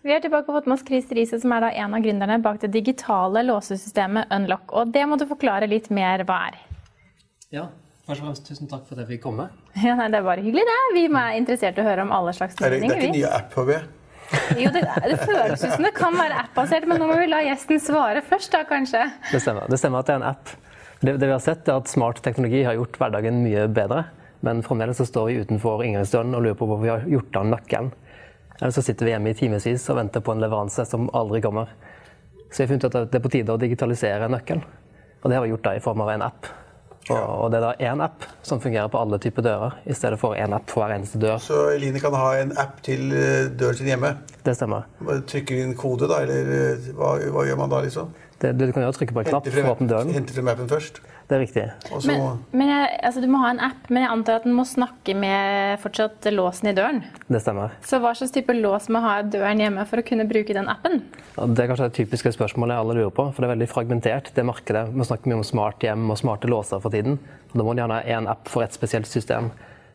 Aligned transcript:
Vi 0.00 0.12
er 0.14 0.22
tilbake 0.24 0.48
og 0.48 0.56
fått 0.56 0.68
med 0.70 0.78
oss 0.78 0.84
Chris 0.88 1.10
Riise, 1.12 1.36
som 1.42 1.52
er 1.52 1.60
da 1.66 1.68
en 1.76 1.94
av 1.96 2.00
gründerne 2.00 2.38
bak 2.40 2.62
det 2.62 2.70
digitale 2.72 3.42
låsesystemet 3.44 4.30
Unlock. 4.32 4.72
Og 4.72 4.88
det 4.94 5.02
må 5.04 5.18
du 5.20 5.26
forklare 5.28 5.68
litt 5.68 5.90
mer 5.92 6.22
hva 6.24 6.38
er. 6.48 6.56
Ja, 7.52 7.66
først 8.06 8.22
og 8.22 8.30
fremst 8.30 8.46
tusen 8.48 8.70
takk 8.70 8.86
for 8.88 8.96
at 8.96 9.04
jeg 9.04 9.18
fikk 9.18 9.26
komme. 9.26 9.50
Ja, 9.84 9.98
nei, 9.98 10.08
det 10.08 10.22
er 10.22 10.24
bare 10.24 10.44
hyggelig, 10.44 10.64
det. 10.70 10.78
Vi 10.96 11.04
er 11.04 11.36
interessert 11.36 11.76
i 11.76 11.84
å 11.84 11.84
høre 11.84 12.06
om 12.06 12.14
alle 12.16 12.32
slags 12.36 12.56
Er 12.64 12.72
det, 12.72 12.80
det 12.80 12.88
er 12.88 13.02
ikke 13.02 13.18
nye 13.18 13.34
app, 13.42 13.52
håper 13.58 13.76
jeg? 13.76 13.90
Jo, 14.62 14.72
det, 14.72 14.82
det 15.10 15.18
føles 15.20 15.62
ut 15.66 15.74
som 15.74 15.84
det 15.84 15.92
kan 15.98 16.16
være 16.16 16.40
app-basert, 16.46 16.88
men 16.88 17.00
nå 17.02 17.10
må 17.10 17.20
vi 17.20 17.28
la 17.28 17.42
gjesten 17.44 17.82
svare 17.82 18.22
først, 18.24 18.54
da 18.54 18.64
kanskje. 18.64 19.04
Det 19.34 19.42
stemmer. 19.42 19.68
Det 19.68 19.78
stemmer 19.82 20.00
at 20.00 20.08
det 20.08 20.16
er 20.16 20.22
en 20.22 20.28
app. 20.30 20.54
Det, 21.00 21.16
det 21.18 21.28
vi 21.28 21.34
har 21.34 21.44
sett, 21.44 21.68
er 21.68 21.82
at 21.82 21.92
smart 21.92 22.22
teknologi 22.24 22.64
har 22.64 22.78
gjort 22.78 22.96
hverdagen 23.02 23.42
mye 23.44 23.68
bedre. 23.68 24.06
Men 24.46 24.62
fremdeles 24.64 24.96
så 24.96 25.04
står 25.04 25.28
vi 25.28 25.40
utenfor 25.44 25.84
inngangsdøren 25.84 26.32
og 26.38 26.46
lurer 26.46 26.56
på 26.56 26.68
hvorfor 26.70 26.86
vi 26.86 26.92
har 26.94 27.08
gjort 27.18 27.40
av 27.42 27.50
nøkkelen. 27.50 27.90
Eller 28.60 28.70
så 28.76 28.82
sitter 28.84 29.08
vi 29.08 29.14
hjemme 29.14 29.32
i 29.32 29.36
timevis 29.36 29.88
og 29.90 29.96
venter 29.96 30.20
på 30.24 30.34
en 30.34 30.42
leveranse 30.42 30.84
som 30.86 31.08
aldri 31.16 31.40
kommer. 31.44 31.72
Så 32.50 32.60
vi 32.60 32.66
har 32.66 32.72
funnet 32.72 32.84
ut 32.84 32.94
at 32.94 33.12
det 33.12 33.18
er 33.20 33.24
på 33.24 33.32
tide 33.32 33.54
å 33.54 33.60
digitalisere 33.60 34.28
nøkkelen. 34.28 34.64
Og 35.20 35.30
det 35.30 35.36
har 35.36 35.44
vi 35.44 35.52
gjort 35.52 35.64
da 35.68 35.76
i 35.76 35.84
form 35.84 36.02
av 36.04 36.10
en 36.12 36.26
app. 36.28 36.48
Og, 37.08 37.16
og 37.16 37.46
det 37.50 37.58
er 37.58 37.64
da 37.64 37.90
én 37.90 38.02
app 38.04 38.26
som 38.46 38.60
fungerer 38.62 38.90
på 38.92 39.00
alle 39.00 39.18
typer 39.22 39.42
dører, 39.42 39.78
i 39.88 39.96
stedet 39.96 40.20
for 40.20 40.36
én 40.38 40.52
app 40.54 40.68
for 40.70 40.84
hver 40.84 40.94
eneste 40.98 41.18
dør. 41.22 41.40
Så 41.42 41.62
Eline 41.74 42.02
kan 42.02 42.14
ha 42.14 42.34
en 42.42 42.52
app 42.60 42.82
til 42.86 43.08
eh, 43.16 43.48
døren 43.50 43.78
sin 43.80 43.88
hjemme. 43.90 44.12
Det 44.44 44.54
stemmer. 44.58 44.86
Trykker 45.00 45.24
Trykker 45.32 45.62
inn 45.64 45.76
kode, 45.78 46.10
da, 46.10 46.20
eller 46.26 46.52
eh, 46.56 46.90
hva, 46.98 47.16
hva 47.32 47.46
gjør 47.48 47.62
man 47.62 47.72
da, 47.72 47.80
liksom? 47.86 48.12
Det, 48.40 48.54
du 48.56 48.70
kan 48.72 48.86
jo 48.86 48.92
trykke 48.96 49.12
på 49.16 49.20
en 49.20 49.32
knapp 49.34 49.48
for 49.52 49.66
å 49.68 49.72
åpne 49.74 49.88
døren. 49.90 50.12
henter 50.16 50.36
frem 50.36 50.48
appen 50.48 50.68
først. 50.68 51.00
Det 51.30 51.36
er 51.36 51.42
riktig. 51.44 51.64
Også... 51.94 52.08
Men, 52.08 52.38
men 52.56 52.70
jeg, 52.72 52.86
altså, 53.06 53.20
du 53.22 53.28
må 53.30 53.38
ha 53.44 53.50
en 53.52 53.60
app, 53.62 53.84
men 53.86 54.02
jeg 54.02 54.10
antar 54.10 54.40
at 54.40 54.46
den 54.48 54.56
må 54.56 54.64
snakke 54.66 55.14
med 55.14 55.78
fortsatt 55.78 56.26
låsen 56.32 56.72
i 56.72 56.74
døren. 56.74 57.04
Det 57.30 57.38
stemmer. 57.44 57.76
Så 57.86 58.00
hva 58.02 58.10
slags 58.18 58.32
type 58.34 58.56
lås 58.56 58.88
må 58.90 59.02
ha 59.04 59.20
døren 59.22 59.60
hjemme 59.62 59.84
for 59.86 60.02
å 60.02 60.06
kunne 60.08 60.26
bruke 60.30 60.56
den 60.56 60.66
appen? 60.72 61.04
Ja, 61.36 61.46
Det 61.46 61.62
er 61.62 61.70
kanskje 61.70 61.86
det 61.86 61.96
typiske 62.00 62.32
spørsmålet 62.34 62.80
alle 62.80 62.96
lurer 62.98 63.14
på, 63.14 63.28
for 63.30 63.44
det 63.44 63.46
er 63.46 63.54
veldig 63.54 63.70
fragmentert, 63.70 64.32
det 64.34 64.46
markedet. 64.48 64.88
Vi 64.90 65.06
snakker 65.06 65.30
mye 65.30 65.38
om 65.38 65.46
smart 65.46 65.86
hjem 65.86 66.10
og 66.10 66.18
smarte 66.18 66.50
låser 66.50 66.82
for 66.82 66.89
tiden. 66.90 67.18
og 67.52 67.56
Da 67.58 67.64
må 67.66 67.74
de 67.74 67.82
gjerne 67.82 67.98
ha 68.00 68.18
én 68.20 68.30
app 68.30 68.48
for 68.48 68.62
et 68.66 68.72
spesielt 68.76 69.06
system. 69.10 69.50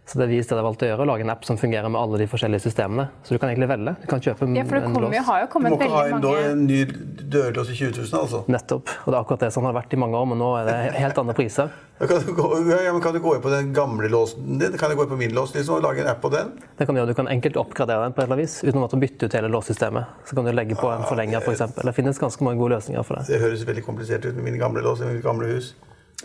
Så 0.05 0.19
det 0.19 0.27
vi 0.29 0.37
i 0.37 0.43
stedet 0.45 0.61
valgte 0.61 0.85
å 0.85 0.89
gjøre, 0.91 1.01
å 1.01 1.07
lage 1.09 1.23
en 1.25 1.31
app 1.33 1.45
som 1.47 1.57
fungerer 1.57 1.89
med 1.89 1.97
alle 1.97 2.19
de 2.21 2.27
forskjellige 2.29 2.61
systemene. 2.61 3.07
Så 3.25 3.33
du 3.33 3.39
kan 3.41 3.49
egentlig 3.49 3.71
velge. 3.71 3.95
Du 4.03 4.05
kan 4.11 4.19
kjøpe 4.21 4.45
Ja, 4.53 4.61
for 4.63 4.77
det 4.77 4.83
en 4.85 4.93
kommer, 4.93 5.01
jo- 5.01 5.09
lås. 5.09 5.25
har 5.25 5.39
jo 5.41 5.47
du 5.47 5.59
må 5.65 5.79
ikke 5.79 5.89
ha 5.89 6.03
en, 6.05 6.11
mange 6.21 6.43
en 6.51 6.67
ny 6.67 6.85
dørlås 6.85 7.71
i 7.71 7.73
20 7.73 7.97
000, 8.05 8.19
altså. 8.21 8.43
Nettopp. 8.47 8.85
Og 9.01 9.07
det 9.09 9.15
er 9.17 9.23
akkurat 9.23 9.39
det 9.39 9.51
som 9.53 9.65
har 9.65 9.73
vært 9.73 9.93
i 9.93 9.97
mange 9.97 10.13
år, 10.13 10.27
men 10.29 10.37
nå 10.37 10.51
er 10.61 10.65
det 10.69 10.93
helt 11.01 11.17
andre 11.17 11.33
priser. 11.33 11.73
Kan, 12.05 12.21
du 12.21 12.33
gå, 12.35 12.45
ja, 12.69 12.91
men 12.91 13.01
kan 13.01 13.13
du 13.15 13.19
gå 13.23 13.33
inn 13.37 13.41
på 13.41 13.49
den 13.49 13.73
gamle 13.73 14.09
låsen 14.11 14.59
din? 14.59 14.77
Kan 14.77 14.91
du 14.91 14.97
gå 14.99 15.03
inn 15.07 15.09
på 15.09 15.17
min 15.17 15.33
lås 15.33 15.55
liksom, 15.55 15.77
og 15.77 15.81
lage 15.81 16.01
en 16.03 16.09
app 16.11 16.21
på 16.21 16.29
den? 16.29 16.51
Det 16.77 16.85
kan 16.85 16.93
du, 16.93 16.99
gjøre. 16.99 17.07
du 17.07 17.13
kan 17.15 17.27
enkelt 17.31 17.55
oppgradere 17.57 18.03
den 18.03 18.13
på 18.13 18.19
et 18.21 18.25
eller 18.27 18.35
annet 18.35 18.45
vis, 18.45 18.57
uten 18.67 18.77
å 18.77 18.83
måtte 18.83 18.99
bytte 18.99 19.25
ut 19.25 19.33
hele 19.33 19.47
låssystemet. 19.47 20.05
Så 20.27 20.35
kan 20.35 20.45
du 20.45 20.51
legge 20.51 20.75
på 20.75 20.91
en 20.91 21.07
forlenger, 21.07 21.39
f.eks. 21.41 21.79
Det 21.81 21.95
finnes 21.95 22.19
ganske 22.19 22.43
mange 22.43 22.59
gode 22.59 22.75
løsninger 22.75 23.01
for 23.07 23.15
det. 23.17 23.25
Det 23.31 23.39
høres 23.41 23.63
veldig 23.65 23.85
komplisert 23.87 24.27
ut 24.27 24.35
med 24.35 24.43
min 24.51 24.59
gamle 24.59 24.83
lås 24.83 25.01
i 25.01 25.07
mitt 25.07 25.23
gamle 25.23 25.47
hus. 25.55 25.73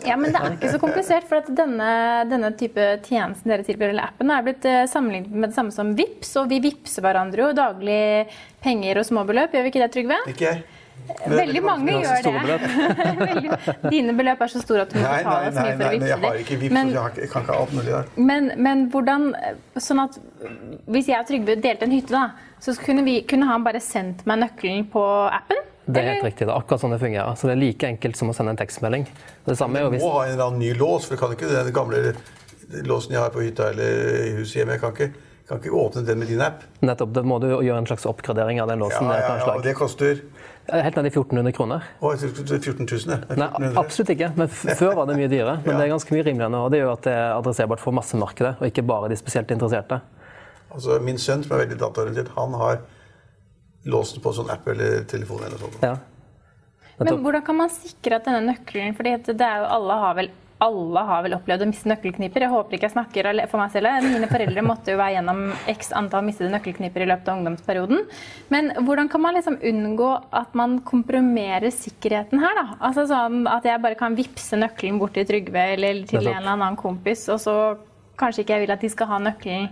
Ja, 0.07 0.15
men 0.17 0.31
det 0.33 0.39
er 0.39 0.55
ikke 0.55 0.71
så 0.71 0.79
komplisert, 0.81 1.25
for 1.29 1.43
at 1.43 1.49
denne, 1.55 1.91
denne 2.31 2.51
type 2.57 2.85
tjenesten 3.05 3.51
dere 3.51 3.65
tilbyr, 3.67 3.91
eller 3.91 4.09
appen, 4.09 4.31
er 4.33 4.45
blitt 4.45 4.65
eh, 4.65 4.83
sammenlignet 4.89 5.33
med 5.35 5.51
det 5.51 5.57
samme 5.57 5.75
som 5.75 5.91
VIPS, 5.97 6.35
og 6.41 6.49
vi 6.49 6.61
vippser 6.63 7.05
hverandre 7.05 7.43
jo 7.43 7.55
daglig 7.57 8.03
penger 8.63 9.01
og 9.01 9.09
småbeløp, 9.09 9.53
gjør 9.53 9.67
vi 9.67 9.73
ikke 9.73 9.83
det, 9.83 9.91
Trygve? 9.93 10.21
Ikke 10.31 10.47
jeg. 10.47 10.63
Veldig 11.27 11.61
mange 11.65 11.95
gjør 11.97 12.27
det. 12.27 12.57
Veldig, 13.21 13.57
dine 13.89 14.13
beløp 14.15 14.43
er 14.45 14.51
så 14.53 14.61
store 14.61 14.85
at 14.85 14.93
du 14.93 14.99
må 14.99 15.03
Nei, 15.03 15.15
nei, 15.17 15.23
betale 15.23 15.51
så 15.51 15.63
mye 15.65 15.73
for 15.73 15.83
å 15.83 15.89
nei, 15.89 15.89
nei, 15.89 15.97
men 15.97 16.11
jeg 16.11 16.19
har 16.23 16.39
ikke 16.43 16.59
vips, 16.61 16.75
Men, 16.77 16.91
så 16.91 16.93
jeg, 16.93 17.01
har 17.01 17.23
jeg 17.23 17.31
kan 17.31 17.45
ikke 17.45 17.57
alt 17.63 17.73
mulig 17.77 17.95
der. 17.95 18.11
men, 18.29 18.51
men 18.67 18.85
hvordan 18.93 19.27
Sånn 19.81 20.03
at 20.03 20.19
hvis 20.91 21.09
jeg 21.11 21.17
og 21.17 21.27
Trygve 21.29 21.57
delte 21.63 21.87
en 21.87 21.95
hytte, 21.95 22.13
da, 22.13 22.53
så 22.61 22.75
kunne, 22.79 23.03
vi, 23.07 23.17
kunne 23.27 23.49
han 23.49 23.65
bare 23.65 23.81
sendt 23.83 24.23
meg 24.29 24.43
nøkkelen 24.43 24.87
på 24.93 25.03
appen? 25.33 25.67
Det 25.93 26.01
er 26.03 26.13
helt 26.13 26.23
riktig. 26.27 26.45
Det 26.47 26.53
er 26.53 26.59
akkurat 26.59 26.81
sånn 26.83 26.91
det 26.95 26.99
fungerer. 27.01 27.35
Så 27.35 27.47
det 27.49 27.55
er 27.55 27.61
like 27.61 27.87
enkelt 27.87 28.15
som 28.19 28.29
å 28.31 28.35
sende 28.37 28.53
en 28.55 28.61
tekstmelding. 28.61 29.07
Det 29.45 29.57
samme 29.59 29.79
er 29.79 29.83
jo 29.85 29.89
Du 29.91 29.95
hvis 29.97 30.03
må 30.05 30.11
ha 30.17 30.23
en 30.27 30.33
eller 30.35 30.45
annen 30.51 30.59
ny 30.63 30.73
lås, 30.79 31.05
for 31.09 31.15
du 31.15 31.21
kan 31.21 31.35
ikke 31.35 31.49
den 31.51 31.73
gamle 31.75 32.13
låsen 32.87 33.11
jeg 33.17 33.19
har 33.21 33.29
på 33.33 33.43
hytta 33.43 33.69
eller 33.73 34.25
i 34.27 34.31
huset 34.39 34.61
hjemme. 34.61 34.77
Jeg 34.77 34.81
kan 34.85 34.93
ikke, 34.95 35.09
kan 35.49 35.59
ikke 35.59 35.73
åpne 35.75 36.05
den 36.07 36.19
med 36.23 36.27
din 36.31 36.41
app. 36.41 36.61
Nettopp, 36.81 37.11
da 37.13 37.23
må 37.27 37.39
du 37.43 37.49
gjøre 37.51 37.77
en 37.81 37.87
slags 37.89 38.05
oppgradering 38.07 38.61
av 38.63 38.69
den 38.71 38.79
låsen. 38.79 39.09
ja, 39.11 39.19
ja, 39.19 39.37
ja, 39.41 39.55
og 39.57 39.63
det 39.63 39.75
koster 39.75 40.21
Helt 40.71 40.95
ned 40.95 41.07
i 41.09 41.09
1400 41.09 41.51
kroner. 41.57 41.83
å, 41.99 42.11
14 42.15 42.85
000. 42.85 42.99
ja. 43.09 43.17
Det 43.17 43.33
er 43.33 43.39
Nei, 43.41 43.71
absolutt 43.81 44.11
ikke. 44.13 44.27
Men 44.37 44.47
før 44.47 44.93
var 44.95 45.07
det 45.09 45.15
mye 45.17 45.27
dyrere. 45.27 45.55
Men 45.65 45.73
Ja. 45.73 45.77
det 45.79 45.87
er 45.87 45.91
ganske 45.91 46.13
mye 46.13 46.23
rimeligere 46.23 46.51
nå. 46.53 46.59
Og 46.67 46.71
det 46.71 46.79
gjør 46.79 46.91
at 46.93 47.01
det 47.07 47.13
er 47.17 47.33
adresserbart 47.33 47.81
for 47.81 47.91
massemarkedet, 47.97 48.53
og 48.61 48.67
ikke 48.69 48.83
bare 48.87 49.09
de 49.09 49.17
spesielt 49.19 49.51
interesserte. 49.51 49.97
Altså, 50.71 50.99
min 51.03 51.17
sønn, 51.17 51.43
som 51.43 51.57
er 51.57 51.65
veldig 51.65 51.79
dataorientert, 51.81 52.29
han 52.37 52.53
har 52.61 52.77
låsen 53.89 54.21
på 54.21 54.33
sånn 54.35 54.51
app 54.53 54.67
eller 54.67 55.03
telefon 55.09 55.43
eller 55.45 55.61
sånt. 55.61 55.81
Ja. 55.81 55.95
Men 57.01 57.23
hvordan 57.23 57.41
kan 57.45 57.57
man 57.57 57.73
sikre 57.73 58.19
at 58.19 58.27
denne 58.29 58.51
nøkkelen 58.51 58.93
For 58.93 59.07
alle, 59.09 59.95
har 60.03 60.15
vel, 60.19 60.29
alle 60.61 61.03
har 61.07 61.23
vel 61.25 61.33
opplevd 61.33 61.65
å 61.65 61.69
miste 61.71 61.89
nøkkelkniper. 61.89 62.45
Jeg 62.45 62.53
håper 62.53 62.77
ikke 62.77 62.87
jeg 62.89 62.93
snakker 62.93 63.29
for 63.49 63.61
meg 63.61 63.73
selv. 63.73 63.89
Mine 64.05 64.29
foreldre 64.29 64.63
måtte 64.65 64.93
jo 64.93 64.99
være 65.01 65.15
gjennom 65.15 65.41
x 65.73 65.91
antall 65.97 66.27
mistede 66.27 66.51
nøkkelkniper 66.53 67.05
i 67.05 67.09
løpet 67.09 67.31
av 67.31 67.41
ungdomsperioden. 67.41 68.05
Men 68.53 68.69
hvordan 68.77 69.09
kan 69.09 69.25
man 69.25 69.39
liksom 69.39 69.57
unngå 69.71 70.11
at 70.43 70.53
man 70.57 70.77
kompromerer 70.85 71.73
sikkerheten 71.73 72.43
her? 72.43 72.57
da? 72.59 72.67
Altså 72.79 73.07
sånn 73.09 73.47
At 73.49 73.65
jeg 73.65 73.81
bare 73.81 73.97
kan 73.97 74.17
vippse 74.17 74.59
nøkkelen 74.61 75.01
bort 75.01 75.17
til 75.17 75.25
Trygve 75.25 75.71
eller 75.73 76.05
til 76.05 76.21
en 76.27 76.35
eller 76.37 76.53
annen 76.53 76.77
kompis, 76.77 77.25
og 77.33 77.41
så 77.41 77.55
kanskje 78.21 78.43
ikke 78.43 78.59
jeg 78.59 78.67
vil 78.67 78.75
at 78.75 78.83
de 78.85 78.93
skal 78.93 79.09
ha 79.09 79.17
nøkkelen 79.25 79.71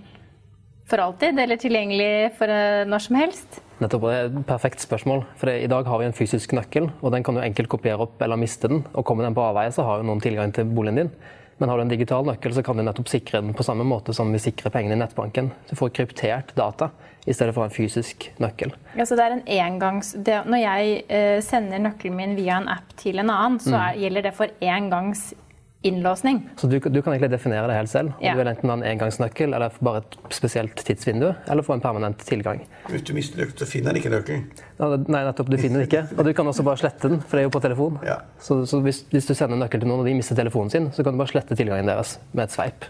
for 0.89 0.97
alltid, 1.03 1.37
eller 1.37 1.59
tilgjengelig 1.61 2.13
for 2.39 2.49
eh, 2.49 2.87
når 2.89 3.03
som 3.05 3.17
helst. 3.19 3.59
Nettopp, 3.79 4.01
Det 4.01 4.15
er 4.15 4.25
et 4.27 4.45
perfekt 4.47 4.81
spørsmål. 4.83 5.23
For 5.39 5.49
I 5.49 5.67
dag 5.71 5.87
har 5.87 5.99
vi 5.99 6.05
en 6.09 6.15
fysisk 6.15 6.51
nøkkel, 6.51 6.89
og 7.01 7.13
den 7.13 7.23
kan 7.23 7.35
du 7.35 7.41
enkelt 7.41 7.69
kopiere 7.71 8.03
opp 8.03 8.21
eller 8.21 8.35
miste 8.35 8.67
den. 8.67 8.83
Og 8.93 9.05
Kommer 9.05 9.23
den 9.23 9.35
på 9.35 9.45
avveie, 9.45 9.71
så 9.71 9.85
har 9.87 9.99
jo 9.99 10.07
noen 10.09 10.19
tilgang 10.19 10.51
til 10.53 10.65
boligen 10.65 10.95
din. 10.95 11.11
Men 11.59 11.69
har 11.69 11.77
du 11.77 11.83
en 11.83 11.91
digital 11.91 12.23
nøkkel, 12.23 12.53
så 12.55 12.63
kan 12.63 12.77
du 12.77 12.83
nettopp 12.83 13.09
sikre 13.11 13.41
den 13.41 13.53
på 13.53 13.63
samme 13.67 13.83
måte 13.83 14.13
som 14.15 14.31
vi 14.31 14.39
sikrer 14.39 14.71
pengene 14.71 14.95
i 14.95 14.99
nettbanken. 15.01 15.51
Du 15.67 15.75
får 15.75 15.91
kryptert 15.95 16.53
data 16.55 16.89
i 17.25 17.35
stedet 17.35 17.53
for 17.55 17.67
en 17.67 17.73
fysisk 17.73 18.29
nøkkel. 18.39 18.71
Ja, 18.95 19.03
så 19.03 19.17
det 19.19 19.25
er 19.25 19.35
en 19.35 19.43
engangs... 19.59 20.13
Det, 20.15 20.37
når 20.47 20.63
jeg 20.63 21.03
eh, 21.07 21.41
sender 21.43 21.83
nøkkelen 21.83 22.15
min 22.15 22.37
via 22.39 22.61
en 22.61 22.71
app 22.71 22.95
til 22.99 23.19
en 23.19 23.31
annen, 23.31 23.59
så 23.63 23.75
er, 23.75 23.99
gjelder 23.99 24.29
det 24.29 24.35
for 24.39 24.55
engangs 24.63 25.33
innlåsning. 25.81 26.49
Så 26.59 26.67
du, 26.67 26.79
du 26.79 27.01
kan 27.01 27.13
egentlig 27.13 27.29
definere 27.31 27.67
det 27.71 27.75
helt 27.77 27.89
selv. 27.89 28.09
Om 28.17 28.23
Ja. 28.25 28.33
du 28.33 28.37
vil 28.41 28.47
enten 28.51 28.69
ha 28.69 28.75
en 28.75 28.83
engangsnøkkel 28.83 29.53
eller 29.55 29.71
bare 29.81 30.01
et 30.03 30.17
spesielt 30.35 30.75
tidsvindu, 30.75 31.29
eller 31.47 31.63
få 31.63 31.73
en 31.77 31.81
permanent 31.81 32.17
tilgang. 32.27 32.59
Hvis 32.89 33.05
du 33.07 33.13
mister 33.15 33.39
nøkkelen, 33.39 33.57
så 33.61 33.67
finner 33.69 33.93
den 33.93 34.01
ikke 34.01 34.11
nøkkelen. 34.11 34.43
Nei, 35.07 35.23
nettopp, 35.23 35.49
du 35.49 35.57
finner 35.57 35.79
den 35.79 35.87
ikke. 35.87 36.03
Og 36.17 36.25
du 36.27 36.33
kan 36.35 36.47
også 36.51 36.63
bare 36.67 36.81
slette 36.81 37.07
den, 37.13 37.21
for 37.21 37.37
det 37.37 37.45
er 37.45 37.47
jo 37.47 37.53
på 37.55 37.61
telefon. 37.63 37.99
Ja. 38.05 38.17
Så, 38.43 38.65
så 38.67 38.81
hvis, 38.83 39.05
hvis 39.13 39.25
du 39.29 39.33
sender 39.33 39.55
nøkkel 39.61 39.79
til 39.79 39.87
noen, 39.87 40.03
og 40.03 40.09
de 40.11 40.17
mister 40.19 40.35
telefonen 40.35 40.69
sin, 40.73 40.89
så 40.91 41.03
kan 41.03 41.15
du 41.15 41.21
bare 41.23 41.31
slette 41.31 41.55
tilgangen 41.55 41.87
deres 41.87 42.17
med 42.33 42.43
et 42.49 42.51
sveip. 42.57 42.89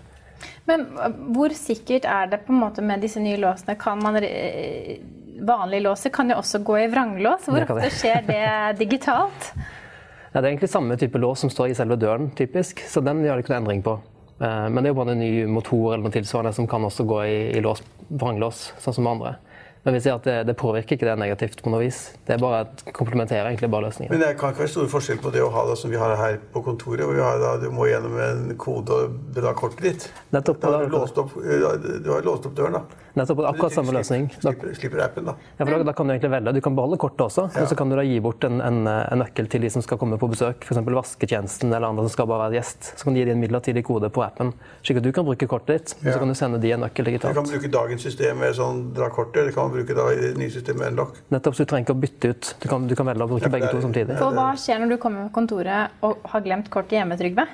Men 0.65 0.87
eh, 0.97 1.13
hvor 1.35 1.53
sikkert 1.53 2.05
er 2.09 2.25
det 2.33 2.41
på 2.47 2.53
en 2.55 2.61
måte 2.63 2.81
med 2.85 3.01
disse 3.05 3.21
nye 3.21 3.37
låsene? 3.37 3.77
Kan 3.77 4.01
man 4.01 4.17
eh, 4.23 4.97
Vanlige 5.39 5.85
låser 5.85 6.09
kan 6.11 6.27
jo 6.29 6.35
også 6.35 6.59
gå 6.67 6.73
i 6.81 6.87
vranglås. 6.91 7.45
Hvor 7.47 7.63
ofte 7.63 7.87
skjer 7.95 8.25
det 8.27 8.79
digitalt? 8.81 9.53
Ja, 10.29 10.41
det 10.41 10.45
er 10.45 10.51
egentlig 10.53 10.69
samme 10.69 10.97
type 10.99 11.17
lås 11.17 11.41
som 11.41 11.49
står 11.49 11.71
i 11.71 11.75
selve 11.77 11.97
døren, 11.97 12.29
typisk, 12.37 12.83
så 12.85 13.01
den 13.01 13.23
gjør 13.25 13.39
det 13.39 13.45
ikke 13.45 13.55
noe 13.55 13.61
endring 13.63 13.83
på. 13.85 13.97
Eh, 14.39 14.69
Men 14.69 14.83
det 14.83 14.89
er 14.89 14.93
jo 14.93 14.99
bare 15.01 15.15
en 15.15 15.23
ny 15.23 15.45
motor 15.49 15.93
eller 15.93 16.05
noe 16.05 16.13
tilsvarende 16.13 16.53
som 16.53 16.67
kan 16.69 16.85
også 16.85 17.05
gå 17.09 17.23
i, 17.25 17.37
i 17.57 17.63
lås, 17.65 17.81
vranglås, 18.09 18.69
sånn 18.83 18.99
som 18.99 19.09
andre. 19.09 19.37
Men 19.83 19.95
vi 19.95 20.01
sier 20.03 20.17
at 20.19 20.25
det, 20.27 20.35
det, 20.49 20.53
påvirker 20.59 20.97
ikke 20.97 21.07
det 21.07 21.15
negativt 21.17 21.61
på 21.63 21.71
noe 21.71 21.85
vis. 21.85 22.01
Det 22.27 22.35
er 22.35 22.41
bare 22.43 22.65
komplementerer 22.91 23.47
egentlig 23.47 23.69
bare 23.71 23.87
løsningen. 23.87 24.11
Men 24.11 24.21
det 24.21 24.33
kan 24.37 24.51
ikke 24.51 24.65
være 24.65 24.73
stor 24.73 24.89
forskjell 24.91 25.21
på 25.23 25.31
det 25.33 25.41
å 25.41 25.49
ha 25.55 25.63
det 25.69 25.77
som 25.79 25.93
vi 25.93 26.01
har 26.01 26.15
her 26.19 26.35
på 26.53 26.61
kontoret, 26.65 27.05
hvor 27.07 27.15
vi 27.15 27.23
har 27.23 27.39
da, 27.39 27.53
du 27.61 27.69
må 27.73 27.87
gjennom 27.87 28.17
en 28.21 28.57
kode 28.59 28.97
og 28.97 29.15
dra 29.37 29.53
kortet 29.57 29.85
ditt. 29.87 30.09
Nettopp, 30.35 30.59
da 30.61 30.73
har 30.75 30.83
du, 30.83 30.97
låst 30.97 31.21
opp, 31.23 31.31
du 31.39 32.11
har 32.11 32.27
låst 32.27 32.49
opp 32.49 32.57
døren, 32.59 32.81
da. 32.81 33.05
Nettopp, 33.19 33.41
akkurat 33.49 33.75
samme 33.75 33.93
løsning. 33.95 34.27
Slipper, 34.39 34.73
slipper 34.77 35.03
appen, 35.03 35.27
da. 35.29 35.35
Ja, 35.57 35.65
for 35.65 35.73
da, 35.73 35.83
da, 35.89 35.93
kan 35.97 36.07
Du 36.07 36.13
egentlig 36.13 36.31
velge. 36.31 36.53
Du 36.55 36.61
kan 36.65 36.75
beholde 36.77 36.97
kortet 37.01 37.25
også, 37.25 37.47
ja. 37.49 37.59
men 37.59 37.69
så 37.69 37.77
kan 37.79 37.91
du 37.91 37.97
da 37.99 38.05
gi 38.07 38.19
bort 38.23 38.43
en, 38.47 38.61
en, 38.65 38.79
en, 38.87 39.21
nøkkel 39.21 39.49
til 39.51 39.65
de 39.65 39.71
som 39.73 39.83
skal 39.85 39.99
komme 40.01 40.19
på 40.21 40.29
besøk. 40.31 40.63
F.eks. 40.65 40.79
vasketjenesten 40.99 41.69
eller 41.69 41.89
andre 41.91 42.07
som 42.07 42.15
skal 42.15 42.29
bare 42.31 42.47
være 42.47 42.59
gjest. 42.59 42.91
Så 42.95 43.07
kan 43.07 43.17
du 43.17 43.21
gi 43.21 43.27
dem 43.29 43.37
en 43.37 43.43
midlertidig 43.43 43.83
kode 43.87 44.09
på 44.13 44.23
appen, 44.25 44.53
slik 44.81 45.01
at 45.01 45.07
du 45.07 45.11
kan 45.15 45.27
bruke 45.27 45.49
kortet 45.51 45.75
ditt. 45.75 45.95
Ja. 46.01 46.15
Så 46.15 46.23
kan 46.23 46.31
du 46.31 46.37
sende 46.39 46.61
de 46.63 46.73
en 46.75 46.83
nøkkel 46.85 47.11
digitalt. 47.11 47.35
Du 47.35 47.41
kan 47.41 47.51
bruke 47.51 47.73
dagens 47.75 48.07
system 48.07 48.41
med 48.43 48.57
sånn 48.57 48.83
dra 48.97 49.11
kortet, 49.13 49.43
eller 49.43 49.55
kan 49.55 49.69
man 49.69 49.77
bruke 49.77 49.97
da 49.97 50.09
i 50.15 50.19
det 50.23 50.33
nye 50.39 50.53
systemet 50.53 50.83
med 50.85 50.93
Unlock. 50.95 51.23
Nettopp, 51.35 51.57
så 51.57 51.65
du 51.65 51.73
trenger 51.73 51.89
ikke 51.89 51.97
å 51.97 52.03
bytte 52.07 52.33
ut. 52.33 52.53
Du 52.63 52.69
kan, 52.71 52.89
du 52.89 52.95
kan 52.97 53.09
velge 53.11 53.27
å 53.27 53.31
bruke 53.33 53.49
ja, 53.49 53.55
begge 53.57 53.73
to 53.73 53.83
samtidig. 53.83 54.19
For 54.21 54.35
hva 54.35 54.51
skjer 54.59 54.83
når 54.83 54.95
du 54.95 55.01
kommer 55.01 55.27
på 55.27 55.35
kontoret 55.41 56.05
og 56.05 56.29
har 56.33 56.45
glemt 56.45 56.71
kortet 56.73 57.01
hjemme, 57.01 57.19
Trygve? 57.19 57.47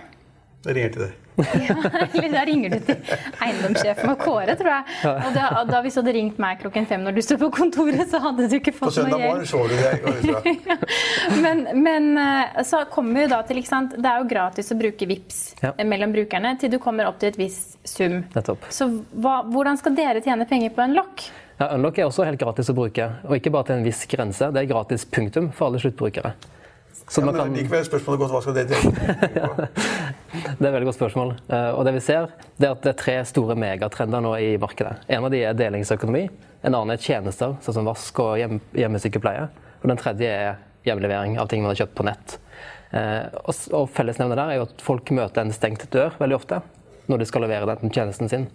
Jeg 0.66 0.76
ringer 0.78 0.94
til 0.96 1.04
deg. 1.06 1.22
ja, 1.68 2.30
da 2.32 2.42
ringer 2.48 2.72
du 2.72 2.78
til 2.88 2.96
eiendomssjefen 3.44 4.12
og 4.14 4.22
Kåre, 4.24 4.54
tror 4.56 4.70
jeg. 4.72 5.00
Og 5.12 5.36
da, 5.36 5.50
da 5.68 5.82
Hvis 5.84 5.98
du 5.98 6.00
hadde 6.00 6.14
ringt 6.16 6.40
meg 6.42 6.62
klokken 6.62 6.88
fem 6.90 7.04
når 7.04 7.18
du 7.18 7.22
står 7.26 7.42
på 7.44 7.50
kontoret, 7.58 8.06
så 8.10 8.22
hadde 8.24 8.48
du 8.50 8.56
ikke 8.58 8.74
fått 8.76 8.98
noe 9.04 9.20
hjelp. 9.20 9.44
På 9.44 9.50
søndag 9.52 9.76
morgen 9.76 10.24
så 10.24 10.32
du 10.32 10.32
det. 10.56 10.82
men, 11.46 11.64
men, 11.84 12.10
eh, 12.22 12.64
så 12.66 12.86
kommer 12.92 13.20
vi 13.20 13.28
da 13.36 13.42
til 13.46 13.62
ikke 13.62 13.74
sant? 13.74 13.98
Det 14.00 14.10
er 14.10 14.24
jo 14.24 14.30
gratis 14.32 14.72
å 14.72 14.80
bruke 14.80 15.10
VIPS 15.12 15.42
ja. 15.62 15.76
mellom 15.84 16.16
brukerne 16.16 16.56
til 16.62 16.72
du 16.74 16.80
kommer 16.82 17.12
opp 17.12 17.20
til 17.22 17.34
et 17.34 17.40
visst 17.40 17.78
sum. 17.84 18.24
Nettopp. 18.34 18.66
Så 18.74 18.90
hva, 19.14 19.42
hvordan 19.52 19.78
skal 19.82 19.98
dere 19.98 20.24
tjene 20.26 20.48
penger 20.50 20.74
på 20.74 20.86
en 20.88 20.98
lokk? 20.98 21.28
Ja, 21.60 21.70
Unlock 21.76 22.00
er 22.00 22.10
også 22.10 22.26
helt 22.28 22.42
gratis 22.42 22.68
å 22.72 22.76
bruke, 22.76 23.06
og 23.24 23.38
ikke 23.38 23.54
bare 23.54 23.70
til 23.70 23.78
en 23.78 23.86
viss 23.86 24.02
grense. 24.12 24.50
Det 24.52 24.66
er 24.66 24.72
gratis 24.72 25.06
punktum 25.08 25.54
for 25.56 25.70
alle 25.70 25.80
sluttbrukere. 25.84 26.34
Så 27.08 27.22
ja, 27.22 27.26
men 27.26 27.36
kan... 27.38 27.54
likevel 27.54 27.84
spørsmålet 27.86 28.22
godt, 28.24 28.34
hva 28.34 28.42
skal 28.42 28.56
det 28.56 28.66
til? 28.72 28.86
det 30.58 30.64
er 30.64 30.70
et 30.70 30.74
veldig 30.74 30.88
godt 30.90 30.98
spørsmål. 30.98 31.34
Eh, 31.48 31.68
og 31.76 31.84
det 31.86 31.94
vi 31.98 32.04
ser, 32.06 32.32
det 32.58 32.70
er 32.70 32.74
at 32.74 32.86
det 32.86 32.94
er 32.94 33.00
tre 33.02 33.18
store 33.30 33.58
megatrender 33.60 34.24
nå 34.26 34.34
i 34.42 34.56
markedet. 34.62 34.96
En 35.14 35.28
av 35.28 35.34
de 35.34 35.44
er 35.46 35.58
delingsøkonomi. 35.60 36.24
En 36.66 36.74
annen 36.74 36.96
er 36.96 37.02
tjenester, 37.02 37.54
sånn 37.62 37.78
som 37.78 37.90
vask 37.90 38.24
og 38.24 38.40
hjem, 38.42 38.58
hjemmesykepleie. 38.74 39.46
Og 39.84 39.92
den 39.92 40.02
tredje 40.02 40.32
er 40.32 40.58
hjemlevering 40.88 41.38
av 41.42 41.50
ting 41.52 41.62
man 41.62 41.74
har 41.76 41.84
kjøpt 41.84 41.98
på 42.00 42.08
nett. 42.08 42.38
Eh, 42.96 43.24
og 43.46 43.90
fellesnevnet 43.94 44.40
der 44.40 44.54
er 44.54 44.62
jo 44.62 44.68
at 44.70 44.86
folk 44.86 45.12
møter 45.14 45.44
en 45.44 45.54
stengt 45.54 45.86
dør 45.94 46.16
veldig 46.22 46.40
ofte 46.40 46.62
når 47.10 47.22
de 47.22 47.28
skal 47.30 47.46
levere 47.46 47.76
den 47.82 47.94
tjenesten 47.94 48.32
sin. 48.32 48.48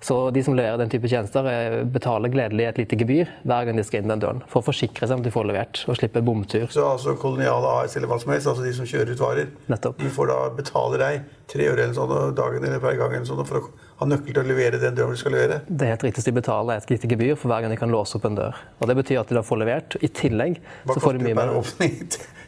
Så 0.00 0.30
de 0.30 0.42
som 0.44 0.54
leverer 0.56 0.76
den 0.78 0.90
type 0.92 1.08
tjenester, 1.08 1.46
eh, 1.48 1.84
betaler 1.84 2.28
gledelig 2.28 2.66
et 2.68 2.78
lite 2.82 2.96
gebyr 3.00 3.30
hver 3.44 3.64
gang 3.64 3.76
de 3.76 3.84
skal 3.84 4.02
inn 4.02 4.10
den 4.12 4.20
døren, 4.20 4.42
for 4.48 4.60
å 4.60 4.66
forsikre 4.66 5.08
seg 5.08 5.16
om 5.16 5.22
de 5.24 5.32
får 5.32 5.46
levert 5.48 5.84
og 5.88 5.96
slipper 5.96 6.20
bomtur. 6.26 6.66
Så 6.68 6.84
altså 6.84 7.14
Kolonial 7.16 7.64
AS 7.64 7.96
eller 7.96 8.10
hva 8.10 8.18
som 8.20 8.34
helst, 8.34 8.46
altså 8.50 8.66
de 8.66 8.74
som 8.76 8.84
kjører 8.84 9.14
ut 9.14 9.22
varer, 9.24 9.48
Nettopp. 9.72 9.96
de 9.98 10.10
får 10.12 10.28
da 10.28 10.38
betale 10.58 11.00
deg 11.00 11.24
tre 11.48 11.70
øre 11.70 11.86
eller 11.86 11.96
sånn 11.96 12.34
dagen 12.36 12.64
eller 12.64 12.80
per 12.84 12.98
gang 13.00 13.14
eller 13.16 13.24
sånn 13.24 13.46
for 13.48 13.62
å 13.62 13.72
ha 14.02 14.06
nøkkel 14.10 14.34
til 14.34 14.42
å 14.42 14.46
levere 14.48 14.80
den 14.82 14.94
døren 14.98 15.16
du 15.16 15.16
skal 15.16 15.32
levere? 15.32 15.62
Det 15.68 15.86
er 15.88 15.94
helt 15.94 16.06
riktig. 16.10 16.24
De 16.24 16.36
betaler 16.36 16.76
et 16.76 16.90
lite 16.90 17.08
gebyr 17.08 17.36
for 17.36 17.48
hver 17.48 17.64
gang 17.64 17.72
de 17.72 17.80
kan 17.80 17.92
låse 17.92 18.16
opp 18.18 18.28
en 18.28 18.36
dør. 18.36 18.54
Og 18.80 18.88
Det 18.88 18.96
betyr 19.00 19.20
at 19.20 19.28
de 19.28 19.34
da 19.38 19.42
får 19.42 19.60
levert. 19.64 19.96
I 20.02 20.08
tillegg 20.08 20.60
hva 20.84 20.94
så 20.94 21.00
får 21.00 21.18
de 21.18 21.24
mye 21.24 21.34
mer. 21.34 21.62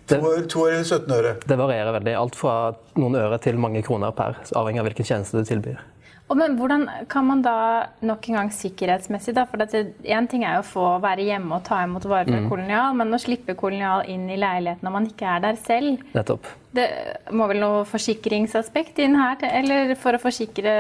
Det? 0.07 0.21
To 0.53 0.61
år 0.63 0.71
eller 0.71 0.85
17 0.85 1.11
øre? 1.11 1.35
Det 1.43 1.57
varierer 1.59 1.97
veldig. 1.97 2.13
Alt 2.15 2.37
fra 2.39 2.75
noen 2.95 3.17
øre 3.19 3.41
til 3.43 3.59
mange 3.59 3.83
kroner 3.83 4.13
per, 4.15 4.37
avhengig 4.55 4.79
av 4.79 4.87
hvilken 4.87 5.09
tjeneste 5.09 5.41
du 5.41 5.49
tilbyr. 5.49 5.81
Og 6.27 6.39
men 6.39 6.57
Hvordan 6.59 6.87
kan 7.11 7.27
man 7.27 7.43
da 7.45 7.57
nok 8.03 8.27
en 8.29 8.39
gang 8.41 8.49
sikkerhetsmessig 8.55 9.35
da, 9.37 9.45
for 9.47 9.63
Én 9.63 10.27
ting 10.31 10.43
er 10.45 10.59
jo 10.59 10.65
å 10.65 10.67
få 10.67 10.87
være 11.03 11.27
hjemme 11.29 11.59
og 11.59 11.67
ta 11.67 11.83
imot 11.85 12.07
varer 12.09 12.27
fra 12.27 12.41
mm. 12.43 12.49
Kolonial, 12.51 12.97
men 12.99 13.15
å 13.15 13.21
slippe 13.23 13.55
Kolonial 13.59 14.03
inn 14.11 14.27
i 14.31 14.39
leiligheten 14.41 14.87
når 14.87 14.97
man 14.97 15.07
ikke 15.11 15.29
er 15.37 15.45
der 15.45 15.61
selv 15.63 16.03
Nettopp. 16.17 16.49
Det 16.77 16.87
må 17.33 17.47
vel 17.49 17.63
noe 17.63 17.85
forsikringsaspekt 17.89 18.99
inn 19.05 19.15
her? 19.17 19.39
Eller 19.49 19.95
for 20.01 20.19
å 20.19 20.21
forsikre 20.21 20.75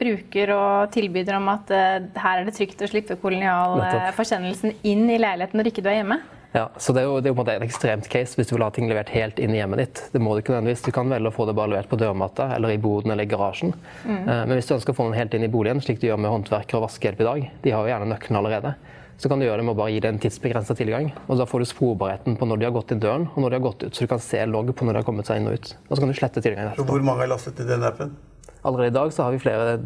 bruker 0.00 0.54
og 0.54 0.94
tilbyder 0.94 1.36
om 1.36 1.50
at 1.52 1.74
uh, 1.74 2.06
her 2.22 2.40
er 2.40 2.48
det 2.48 2.54
trygt 2.56 2.86
å 2.86 2.88
slippe 2.88 3.18
Kolonial-forsendelsen 3.20 4.78
inn 4.88 5.04
i 5.10 5.18
leiligheten 5.20 5.58
når 5.58 5.72
ikke 5.72 5.84
du 5.84 5.90
er 5.90 6.00
hjemme? 6.00 6.22
Ja, 6.52 6.66
så 6.76 6.92
Det 6.92 7.00
er 7.00 7.08
jo, 7.08 7.20
det 7.20 7.30
er 7.30 7.34
jo 7.34 7.44
et 7.48 7.64
ekstremt 7.64 8.08
case 8.12 8.36
hvis 8.36 8.50
du 8.50 8.56
vil 8.56 8.64
ha 8.66 8.70
ting 8.70 8.88
levert 8.90 9.08
helt 9.14 9.38
inn 9.40 9.54
i 9.54 9.60
hjemmet 9.60 9.80
ditt. 9.80 10.02
Det 10.12 10.20
må 10.20 10.34
Du 10.34 10.42
ikke 10.42 10.52
nødvendigvis. 10.52 10.84
Du 10.84 10.92
kan 10.92 11.08
velge 11.08 11.32
å 11.32 11.34
få 11.34 11.46
det 11.48 11.56
bare 11.56 11.72
levert 11.72 11.88
på 11.88 11.96
dørmatta 12.00 12.50
eller 12.56 12.74
i 12.74 12.80
boden 12.80 13.12
eller 13.14 13.24
i 13.24 13.30
garasjen. 13.30 13.72
Mm. 14.04 14.28
Eh, 14.28 14.42
men 14.46 14.58
hvis 14.58 14.68
du 14.68 14.74
ønsker 14.76 14.92
å 14.92 14.98
få 14.98 15.08
den 15.08 15.16
helt 15.16 15.34
inn 15.34 15.46
i 15.46 15.52
boligen, 15.52 15.80
slik 15.80 16.02
du 16.02 16.08
gjør 16.10 16.20
med 16.20 16.34
håndverkere 16.34 16.80
og 16.80 16.88
vaskehjelp 16.88 17.22
i 17.24 17.28
dag, 17.30 17.46
de 17.62 17.72
har 17.72 17.86
jo 17.86 17.92
gjerne 17.94 18.10
nøkkelen 18.12 18.40
allerede, 18.42 18.74
så 19.22 19.30
kan 19.30 19.40
du 19.40 19.46
gjøre 19.46 19.62
det 19.62 19.66
med 19.68 19.76
å 19.76 19.78
bare 19.78 19.94
gi 19.94 20.00
det 20.02 20.10
en 20.12 20.20
tidsbegrensa 20.20 20.76
tilgang. 20.76 21.12
Og 21.28 21.38
Da 21.38 21.46
får 21.46 21.62
du 21.62 21.66
sporbarheten 21.70 22.36
på 22.36 22.48
når 22.48 22.60
de 22.60 22.68
har 22.68 22.76
gått 22.76 22.92
inn 22.92 23.00
døren 23.00 23.28
og 23.32 23.38
når 23.38 23.50
de 23.50 23.60
har 23.60 23.66
gått 23.70 23.84
ut. 23.86 23.94
Så 23.94 24.04
du 24.04 24.12
kan 24.12 24.20
se 24.20 24.44
logg 24.46 24.74
på 24.76 24.84
når 24.84 24.98
de 24.98 25.02
har 25.02 25.08
kommet 25.08 25.28
seg 25.28 25.40
inn 25.40 25.48
og 25.48 25.56
ut. 25.56 25.74
Og 25.88 25.96
så 25.96 26.00
kan 26.02 26.10
du 26.10 26.18
slette 26.18 26.42
tilgangen 26.42 26.72
etterpå. 26.72 26.88
Hvor 26.90 27.04
mange 27.06 27.24
har 27.24 27.30
lastet 27.30 27.60
i 27.62 27.68
den 27.68 27.86
appen? 27.86 28.16
Allerede 28.62 28.90
i 28.90 28.96
dag 28.98 29.12
så 29.14 29.28
har 29.28 29.32
vi 29.32 29.40
flere 29.42 29.78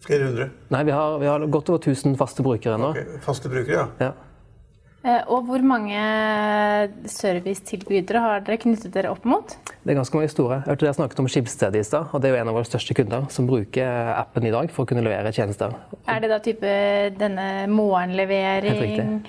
Flere 0.00 0.30
hundre? 0.30 0.46
Nei, 0.72 0.80
vi 0.88 0.92
har, 0.96 1.18
vi 1.20 1.26
har 1.28 1.42
godt 1.52 1.68
over 1.68 1.82
1000 1.84 2.14
faste 2.16 2.40
brukere 2.40 2.78
nå. 2.80 2.94
Okay. 2.96 3.18
Faste 3.20 3.50
brukere, 3.52 3.82
ja. 3.82 3.86
ja. 4.00 4.29
Eh, 5.00 5.22
og 5.32 5.46
hvor 5.48 5.62
mange 5.64 5.96
servicetilbydere 7.08 8.20
har 8.20 8.42
dere 8.44 8.60
knyttet 8.60 8.92
dere 8.92 9.12
opp 9.14 9.24
mot? 9.24 9.54
Det 9.80 9.94
er 9.94 9.96
ganske 9.96 10.18
mange 10.18 10.28
store. 10.32 10.58
Jeg 10.60 10.74
hørte 10.74 10.86
dere 10.86 10.96
snakket 10.98 11.22
om 11.22 11.28
Skipsstedet 11.32 11.80
i 11.80 11.86
stad. 11.88 12.10
og 12.12 12.20
Det 12.20 12.28
er 12.28 12.36
jo 12.36 12.40
en 12.42 12.50
av 12.52 12.58
våre 12.58 12.68
største 12.68 12.96
kunder 12.98 13.28
som 13.32 13.48
bruker 13.48 14.12
appen 14.12 14.44
i 14.44 14.52
dag 14.52 14.68
for 14.74 14.84
å 14.84 14.90
kunne 14.90 15.04
levere 15.06 15.32
tjenester. 15.32 15.72
Er 16.04 16.20
det 16.20 16.32
da 16.32 16.40
type 16.44 16.74
denne 17.16 17.46
morgenlevering? 17.72 19.24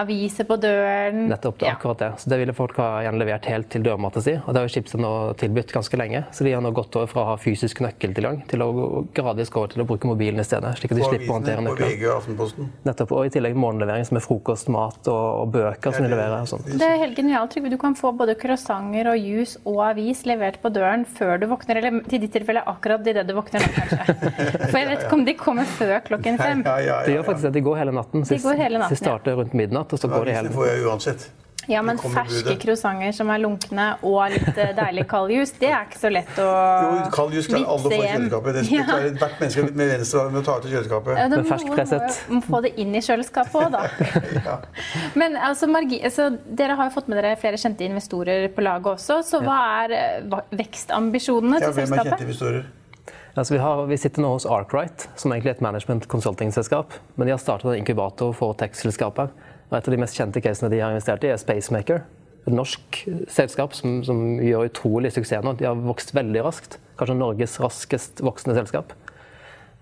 Aviser 0.00 0.46
på 0.48 0.56
døren. 0.60 1.26
Nettopp, 1.30 1.58
det, 1.60 1.70
akkurat 1.70 1.98
det. 1.98 2.10
Så 2.22 2.30
Det 2.30 2.38
ville 2.40 2.54
folk 2.56 2.78
ha 2.80 3.02
gjenlevert 3.04 3.46
helt 3.50 3.68
til 3.72 3.84
dørmatta 3.84 4.22
si. 4.24 4.36
Og 4.40 4.52
det 4.52 4.62
har 4.62 4.68
jo 4.68 4.72
Schibsted 4.74 5.02
nå 5.02 5.12
tilbudt 5.40 5.74
ganske 5.74 6.00
lenge. 6.00 6.22
Så 6.34 6.46
de 6.46 6.54
har 6.54 6.64
nå 6.64 6.72
gått 6.76 6.96
over 6.96 7.10
fra 7.10 7.24
å 7.24 7.28
ha 7.32 7.36
fysisk 7.40 7.82
nøkkeltilgang 7.84 8.42
til 8.50 8.64
å 8.64 8.70
gradvis 9.16 9.52
gå 9.52 9.62
over 9.62 9.74
til 9.74 9.84
å 9.84 9.88
bruke 9.88 10.08
mobilen 10.08 10.40
i 10.42 10.46
stedet. 10.46 10.72
slik 10.80 10.94
at 10.94 11.00
de 11.00 11.06
slipper 11.08 11.30
å 11.30 11.38
håndtere 11.38 11.64
nøkkelen. 11.66 12.70
Nettopp, 12.88 13.14
og 13.16 13.28
i 13.28 13.34
tillegg 13.34 13.58
morgenlevering 13.58 14.06
som 14.08 14.20
er 14.20 14.24
frokost, 14.24 14.70
mat 14.72 15.10
og, 15.10 15.26
og 15.44 15.54
bøker 15.56 15.96
som 15.96 16.06
de 16.06 16.12
leverer. 16.12 16.38
Og 16.40 16.50
sånt. 16.54 16.70
det 16.80 16.88
er 16.88 16.98
helt 17.04 17.18
genialt, 17.18 17.50
Trygve. 17.50 17.72
Du 17.72 17.78
kan 17.80 17.96
få 17.98 18.12
både 18.16 18.36
croissanter 18.38 19.10
og 19.10 19.18
juice 19.18 19.60
og 19.68 19.80
avis 19.90 20.22
levert 20.28 20.60
på 20.62 20.72
døren 20.72 21.04
før 21.04 21.40
du 21.42 21.48
våkner. 21.50 21.80
Eller 21.82 22.00
til 22.08 22.22
ditt 22.22 22.32
tilfelle 22.36 22.62
akkurat 22.70 23.06
idet 23.10 23.26
du 23.28 23.34
våkner 23.36 23.64
nå, 23.64 23.70
kanskje. 23.76 24.18
For 24.70 24.78
jeg 24.78 24.90
vet 24.90 25.04
ikke 25.04 25.18
om 25.18 25.24
de 25.26 25.36
kommer 25.38 25.68
før 25.76 25.96
klokken 26.06 26.38
fem. 26.40 26.64
Ja, 26.66 26.76
ja, 26.78 26.86
ja, 26.90 26.98
de 27.06 27.16
gjør 27.16 27.26
faktisk 27.30 27.48
det. 27.48 27.54
De 27.58 27.64
går 27.66 27.80
hele 27.82 27.94
natten. 27.96 28.24
De 28.28 28.38
går 28.44 28.60
hele 28.60 28.82
natten, 28.82 28.96
de 28.96 29.02
starter 29.02 29.38
rundt 29.40 29.56
midnatt 29.58 29.89
og 29.92 30.02
så 30.02 30.10
går 30.10 30.30
det 30.30 30.38
hele. 30.38 30.48
Det 30.48 30.58
får 30.58 30.72
jeg 30.72 30.88
uansett. 30.88 31.30
Ja, 31.68 31.82
men 31.84 31.98
ferske 32.00 32.54
croissanter 32.58 33.12
som 33.14 33.28
er 33.30 33.40
lunkne 33.42 33.86
og 34.06 34.32
litt 34.32 34.56
eh, 34.58 34.72
deilig 34.74 35.04
kald 35.10 35.30
jus, 35.34 35.52
det 35.60 35.68
er 35.68 35.84
ikke 35.86 36.00
så 36.00 36.10
lett 36.12 36.38
å 36.40 36.46
Jo, 36.48 37.02
kald 37.14 37.36
jus 37.36 37.50
kan 37.50 37.66
alle 37.74 37.84
få 37.84 37.92
i 37.92 38.00
kjøleskapet. 38.00 38.56
Det 38.56 38.64
ja. 38.72 38.86
Hvert 39.20 39.42
menneske 39.42 39.66
med 39.68 39.92
venstre 39.92 40.24
å 40.40 40.42
ta 40.46 40.56
ut 40.56 40.66
i 40.66 40.72
kjøleskapet. 40.72 41.20
Ja, 41.20 41.28
men 41.34 41.46
ferskpresset. 41.50 42.22
Må 42.32 42.40
få 42.46 42.62
det 42.64 42.72
inn 42.80 42.96
i 42.96 43.04
kjøleskapet 43.04 43.60
òg, 43.60 43.76
da. 43.76 44.10
ja. 44.48 44.56
Men 45.20 45.36
altså, 45.36 45.68
Margi, 45.70 46.00
altså, 46.08 46.30
dere 46.48 46.78
har 46.80 46.90
jo 46.90 46.96
fått 46.96 47.12
med 47.12 47.20
dere 47.20 47.36
flere 47.40 47.60
kjente 47.60 47.86
investorer 47.86 48.48
på 48.56 48.64
laget 48.64 48.94
også, 48.96 49.20
så 49.28 49.42
hva 49.44 49.60
er 49.84 49.96
eh, 50.00 50.36
vekstambisjonene 50.64 51.60
til 51.60 51.76
selskapet? 51.76 51.84
Ja, 51.84 51.86
hvem 51.86 51.98
er 52.00 52.12
kjente 52.14 52.30
investorer? 52.30 52.68
Altså 53.38 53.54
vi, 53.54 53.60
har, 53.62 53.84
vi, 53.86 53.96
sitter 54.00 54.24
nå 54.24 54.32
hos 54.34 54.48
Arkwright, 54.48 55.06
som 55.20 55.30
egentlig 55.30 55.52
er 55.52 55.60
et 55.60 55.62
management 55.62 56.08
consulting-selskap. 56.10 56.96
Men 57.14 57.28
de 57.28 57.36
har 57.36 57.38
startet 57.38 57.70
en 57.70 57.78
inkubator 57.78 58.34
for 58.34 58.58
tech-selskapet. 58.58 59.30
Og 59.70 59.76
et 59.78 59.86
av 59.86 59.94
de 59.94 60.00
mest 60.02 60.18
kjente 60.18 60.42
casene 60.42 60.70
de 60.72 60.80
har 60.82 60.94
investert 60.94 61.24
i, 61.24 61.30
er 61.30 61.40
Spacemaker. 61.40 62.02
Et 62.48 62.54
norsk 62.54 63.02
selskap 63.30 63.76
som, 63.76 64.00
som 64.06 64.40
gjør 64.42 64.70
utrolig 64.70 65.12
suksess 65.14 65.44
nå. 65.46 65.54
De 65.60 65.68
har 65.68 65.78
vokst 65.78 66.14
veldig 66.16 66.42
raskt. 66.46 66.80
Kanskje 66.98 67.16
Norges 67.20 67.54
raskest 67.62 68.22
voksende 68.24 68.56
selskap. 68.58 68.92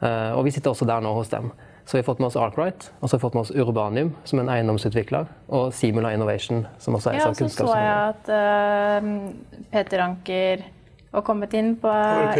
Uh, 0.02 0.37
og 0.37 0.45
vi 0.47 0.52
sitter 0.54 0.75
også 0.75 0.87
der 0.87 1.02
nå 1.02 1.14
hos 1.16 1.33
dem. 1.33 1.50
Så 1.88 1.97
vi 1.97 2.02
har 2.02 2.04
fått 2.04 2.18
med 2.21 2.28
oss 2.28 2.37
Arkwright, 2.37 2.90
og 3.00 3.09
så 3.09 3.14
har 3.14 3.18
vi 3.18 3.23
fått 3.23 3.37
med 3.38 3.47
oss 3.47 3.52
Urbanium, 3.57 4.11
som 4.28 4.37
er 4.37 4.45
en 4.45 4.50
eiendomsutvikler, 4.59 5.30
og 5.57 5.71
Simula 5.73 6.11
Innovation, 6.12 6.66
som 6.76 6.99
også 6.99 7.14
er 7.14 7.16
ja, 7.16 7.30
så 7.33 7.49
så 7.49 7.68
jeg 7.73 7.95
at 8.11 8.28
uh, 8.28 9.62
Peter 9.73 10.02
Anker 10.04 10.66
og 11.12 11.25
kommet 11.25 11.55
inn 11.57 11.75
på 11.81 11.91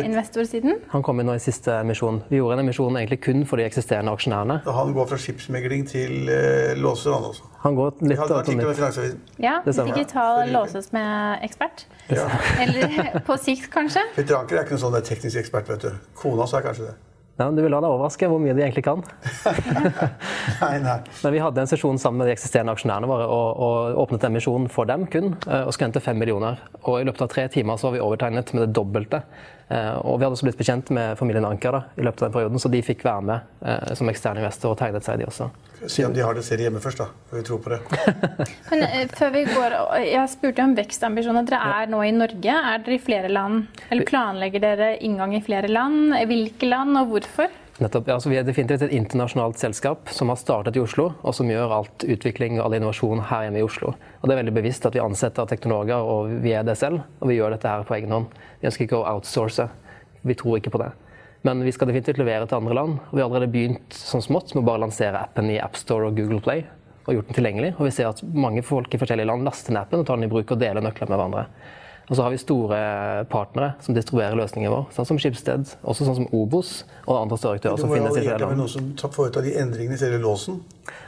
investorsiden? 0.03 0.83
Han 0.93 1.05
kom 1.05 1.21
inn 1.21 1.29
nå 1.31 1.37
i 1.39 1.43
siste 1.43 1.79
emisjon. 1.81 2.21
Vi 2.29 2.41
gjorde 2.41 2.59
en 2.59 2.65
emisjon 2.67 2.99
egentlig 3.01 3.21
kun 3.25 3.47
for 3.49 3.61
de 3.61 3.65
eksisterende 3.65 4.13
aksjonærene. 4.13 4.61
Han 4.67 4.93
går 4.97 5.09
fra 5.13 5.21
skipsmegling 5.23 5.87
til 5.89 6.29
uh, 6.29 6.75
låser, 6.77 7.15
han 7.17 7.31
også? 7.31 7.49
Han 7.65 7.79
går 7.79 8.05
litt 8.13 8.21
nytt. 8.29 9.17
Ja, 9.43 9.57
digital 9.67 10.53
låses 10.53 10.93
med 10.93 11.45
ekspert. 11.49 11.87
Ja. 12.13 12.29
Eller 12.61 13.11
på 13.29 13.37
sikt, 13.41 13.71
kanskje? 13.75 14.05
Anker 14.21 14.61
er 14.61 14.65
ikke 14.67 14.77
noen 14.77 14.85
sånn 14.85 15.01
teknisk 15.03 15.41
ekspert, 15.43 15.73
vet 15.73 15.89
du. 15.89 16.09
Kona 16.19 16.47
sa 16.47 16.61
er 16.61 16.69
kanskje 16.69 16.91
det. 16.91 16.97
Ja, 17.39 17.47
du 17.55 17.61
vil 17.63 17.71
la 17.71 17.79
deg 17.79 17.93
overraske 17.95 18.27
hvor 18.27 18.41
mye 18.43 18.55
de 18.57 18.65
egentlig 18.65 18.83
kan. 18.83 19.05
nei, 20.65 20.73
nei. 20.83 20.97
Men 21.23 21.35
vi 21.37 21.43
hadde 21.43 21.63
en 21.63 21.71
sesjon 21.71 22.01
sammen 22.03 22.19
med 22.23 22.27
de 22.27 22.35
eksisterende 22.35 22.75
aksjonærene 22.75 23.11
våre 23.11 23.29
og, 23.31 23.61
og 23.63 24.01
åpnet 24.03 24.27
emisjonen 24.27 24.67
for 24.73 24.91
dem 24.91 25.07
kun, 25.13 25.37
eh, 25.47 25.63
og 25.63 25.71
skulle 25.71 25.93
hente 25.93 26.03
fem 26.03 26.19
millioner. 26.19 26.59
Og 26.83 26.99
i 26.99 27.07
løpet 27.07 27.23
av 27.29 27.31
tre 27.31 27.47
timer 27.55 27.79
så 27.79 27.89
har 27.89 27.95
vi 27.95 28.03
overtegnet 28.03 28.51
med 28.57 28.67
det 28.67 28.75
dobbelte 28.75 29.23
og 29.69 30.17
vi 30.17 30.25
hadde 30.25 30.37
også 30.37 30.47
blitt 30.49 30.61
bekjent 30.61 30.91
med 30.97 31.19
familien 31.21 31.45
Anker 31.45 31.75
da, 31.77 31.81
i 31.99 32.05
løpet 32.07 32.23
av 32.23 32.29
den 32.29 32.37
perioden, 32.39 32.61
så 32.63 32.71
de 32.73 32.81
fikk 32.85 33.05
være 33.05 33.25
med 33.29 33.67
eh, 33.69 33.91
som 33.99 34.09
eksterne 34.09 34.41
investor 34.41 34.73
og 34.73 34.79
tegnet 34.81 35.05
seg, 35.05 35.21
de 35.21 35.29
også. 35.29 35.51
Si 35.87 36.03
om 36.07 36.15
de 36.15 36.25
har 36.25 36.35
det 36.35 36.43
selv 36.47 36.65
hjemme 36.65 36.81
først, 36.83 37.03
da. 37.03 37.07
For 37.29 37.39
vi 37.39 37.45
tror 37.47 37.61
på 37.63 37.75
det. 37.75 37.81
Men 38.73 38.85
eh, 38.89 39.13
før 39.15 39.35
vi 39.37 39.45
går, 39.51 39.77
Jeg 40.09 40.33
spurte 40.33 40.65
om 40.65 40.75
vekstambisjoner. 40.79 41.47
Dere 41.49 41.71
er 41.83 41.93
nå 41.93 42.03
i 42.03 42.15
Norge. 42.17 42.57
Er 42.73 42.83
dere 42.83 42.97
i 42.97 43.03
flere 43.03 43.31
land? 43.31 43.69
Eller 43.91 44.09
planlegger 44.09 44.65
dere 44.65 44.91
inngang 45.05 45.37
i 45.37 45.45
flere 45.45 45.71
land? 45.71 46.17
Hvilke 46.33 46.71
land, 46.73 46.97
og 46.99 47.13
hvorfor? 47.13 47.53
Nettopp, 47.79 48.09
ja, 48.09 48.21
så 48.21 48.31
Vi 48.31 48.37
er 48.37 48.43
definitivt 48.43 48.83
et 48.83 48.93
internasjonalt 48.93 49.59
selskap 49.61 50.09
som 50.11 50.33
har 50.33 50.39
startet 50.41 50.75
i 50.75 50.81
Oslo, 50.83 51.13
og 51.23 51.35
som 51.35 51.47
gjør 51.47 51.77
alt 51.77 52.03
utvikling 52.11 52.57
og 52.59 52.65
all 52.65 52.75
innovasjon 52.75 53.21
her 53.31 53.45
hjemme 53.47 53.61
i 53.61 53.67
Oslo. 53.67 53.93
Og 53.95 54.25
Det 54.27 54.35
er 54.35 54.41
veldig 54.41 54.55
bevisst 54.57 54.87
at 54.87 54.97
vi 54.99 55.03
ansetter 55.05 55.47
teknologer, 55.47 56.03
og 56.03 56.43
vi 56.43 56.57
er 56.59 56.65
det 56.67 56.75
selv. 56.81 57.05
Og 57.21 57.31
vi 57.31 57.37
gjør 57.39 57.55
dette 57.55 57.71
her 57.71 57.87
på 57.87 57.95
egen 57.95 58.11
hånd. 58.11 58.27
Vi 58.59 58.67
ønsker 58.67 58.89
ikke 58.89 58.99
å 58.99 59.07
outsource. 59.15 59.69
Vi 60.27 60.35
tror 60.35 60.59
ikke 60.59 60.75
på 60.75 60.83
det. 60.83 60.91
Men 61.47 61.63
vi 61.63 61.71
skal 61.71 61.87
definitivt 61.87 62.19
levere 62.19 62.49
til 62.51 62.59
andre 62.59 62.75
land. 62.75 62.99
og 62.99 63.15
Vi 63.15 63.23
har 63.23 63.31
allerede 63.31 63.53
begynt 63.53 63.95
sånn 63.95 64.27
smått 64.27 64.57
med 64.57 64.65
å 64.65 64.67
bare 64.73 64.83
lansere 64.83 65.23
appen 65.23 65.47
i 65.51 65.61
AppStore 65.63 66.11
og 66.11 66.19
Google 66.19 66.43
Play. 66.43 66.65
Og 67.07 67.15
gjort 67.15 67.31
den 67.31 67.39
tilgjengelig. 67.39 67.77
Og 67.79 67.87
vi 67.87 67.95
ser 67.95 68.11
at 68.11 68.25
mange 68.35 68.67
folk 68.67 68.91
i 68.93 68.99
forskjellige 68.99 69.31
land 69.31 69.47
laster 69.47 69.71
ned 69.71 69.87
appen 69.87 70.03
og 70.03 70.09
tar 70.09 70.19
den 70.19 70.27
i 70.27 70.33
bruk 70.33 70.51
og 70.51 70.59
deler 70.59 70.83
nøkler 70.83 71.07
med 71.07 71.15
hverandre. 71.15 71.47
Og 72.09 72.17
så 72.17 72.25
har 72.25 72.33
vi 72.33 72.41
store 72.41 72.79
partnere 73.29 73.75
som 73.85 73.97
distribuerer 73.97 74.37
løsningen 74.39 74.73
vår, 74.73 74.87
sånn 74.97 75.09
som 75.11 75.21
Skipsted, 75.21 75.75
også 75.83 76.07
sånn 76.09 76.23
som 76.23 76.31
Obos 76.33 76.71
og 77.05 77.19
andre 77.19 77.37
større 77.41 77.61
aktører. 77.61 77.77
som 77.77 77.93
finnes 77.93 78.17
i 78.17 78.25
flere 78.25 78.39
land. 78.41 78.57
Det 78.57 78.61
noen 78.63 78.97
som 78.99 79.13
foretar 79.13 79.45
de 79.45 79.53
endringene 79.61 79.99
i 79.99 80.01
selve 80.01 80.21
låsen? 80.23 80.63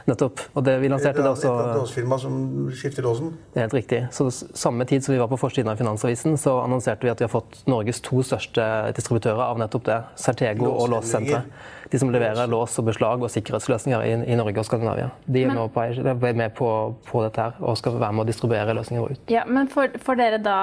Nettopp. 0.05 0.45
Og 0.53 0.65
det 0.65 0.77
vi 0.81 0.89
lanserte 0.93 1.21
det 1.21 1.25
er 1.25 1.33
også 1.33 1.51
Et 1.61 1.79
låsfirma 1.79 2.19
som 2.21 2.37
skifter 2.77 3.05
låsen? 3.05 3.33
Det 3.53 3.61
er 3.61 3.67
helt 3.67 3.77
riktig. 3.79 4.01
Så 4.13 4.29
Samme 4.53 4.85
tid 4.85 5.03
som 5.03 5.15
vi 5.15 5.19
var 5.19 5.29
på 5.31 5.41
forsiden 5.41 5.71
av 5.71 5.81
Finansavisen, 5.81 6.37
så 6.37 6.59
annonserte 6.61 7.07
vi 7.07 7.13
at 7.13 7.21
vi 7.21 7.25
har 7.25 7.33
fått 7.33 7.63
Norges 7.65 8.01
to 8.05 8.21
største 8.21 8.93
distributører 8.97 9.41
av 9.41 9.61
nettopp 9.61 9.85
det. 9.89 10.01
Certego 10.21 10.69
og 10.75 10.89
Låssenteret 10.93 11.49
de 11.91 11.99
som 11.99 12.11
leverer 12.11 12.47
lås 12.47 12.77
og 12.79 12.87
beslag 12.87 13.23
og 13.23 13.31
sikkerhetsløsninger 13.33 14.03
i, 14.07 14.11
i 14.31 14.35
Norge 14.39 14.61
og 14.61 14.67
Skandinavia. 14.67 15.09
De 15.27 15.43
er, 15.43 15.57
på, 15.75 15.83
er 15.83 16.37
med 16.39 16.53
på, 16.55 16.69
på, 17.07 17.23
dette 17.25 17.43
her 17.43 17.57
og 17.59 17.75
skal 17.79 17.97
være 17.99 18.15
med 18.15 18.23
å 18.23 18.29
distribuere 18.29 18.75
løsninger 18.77 19.11
ut. 19.11 19.25
Ja, 19.31 19.43
men 19.47 19.67
får 19.71 20.19
dere 20.19 20.39
da 20.39 20.59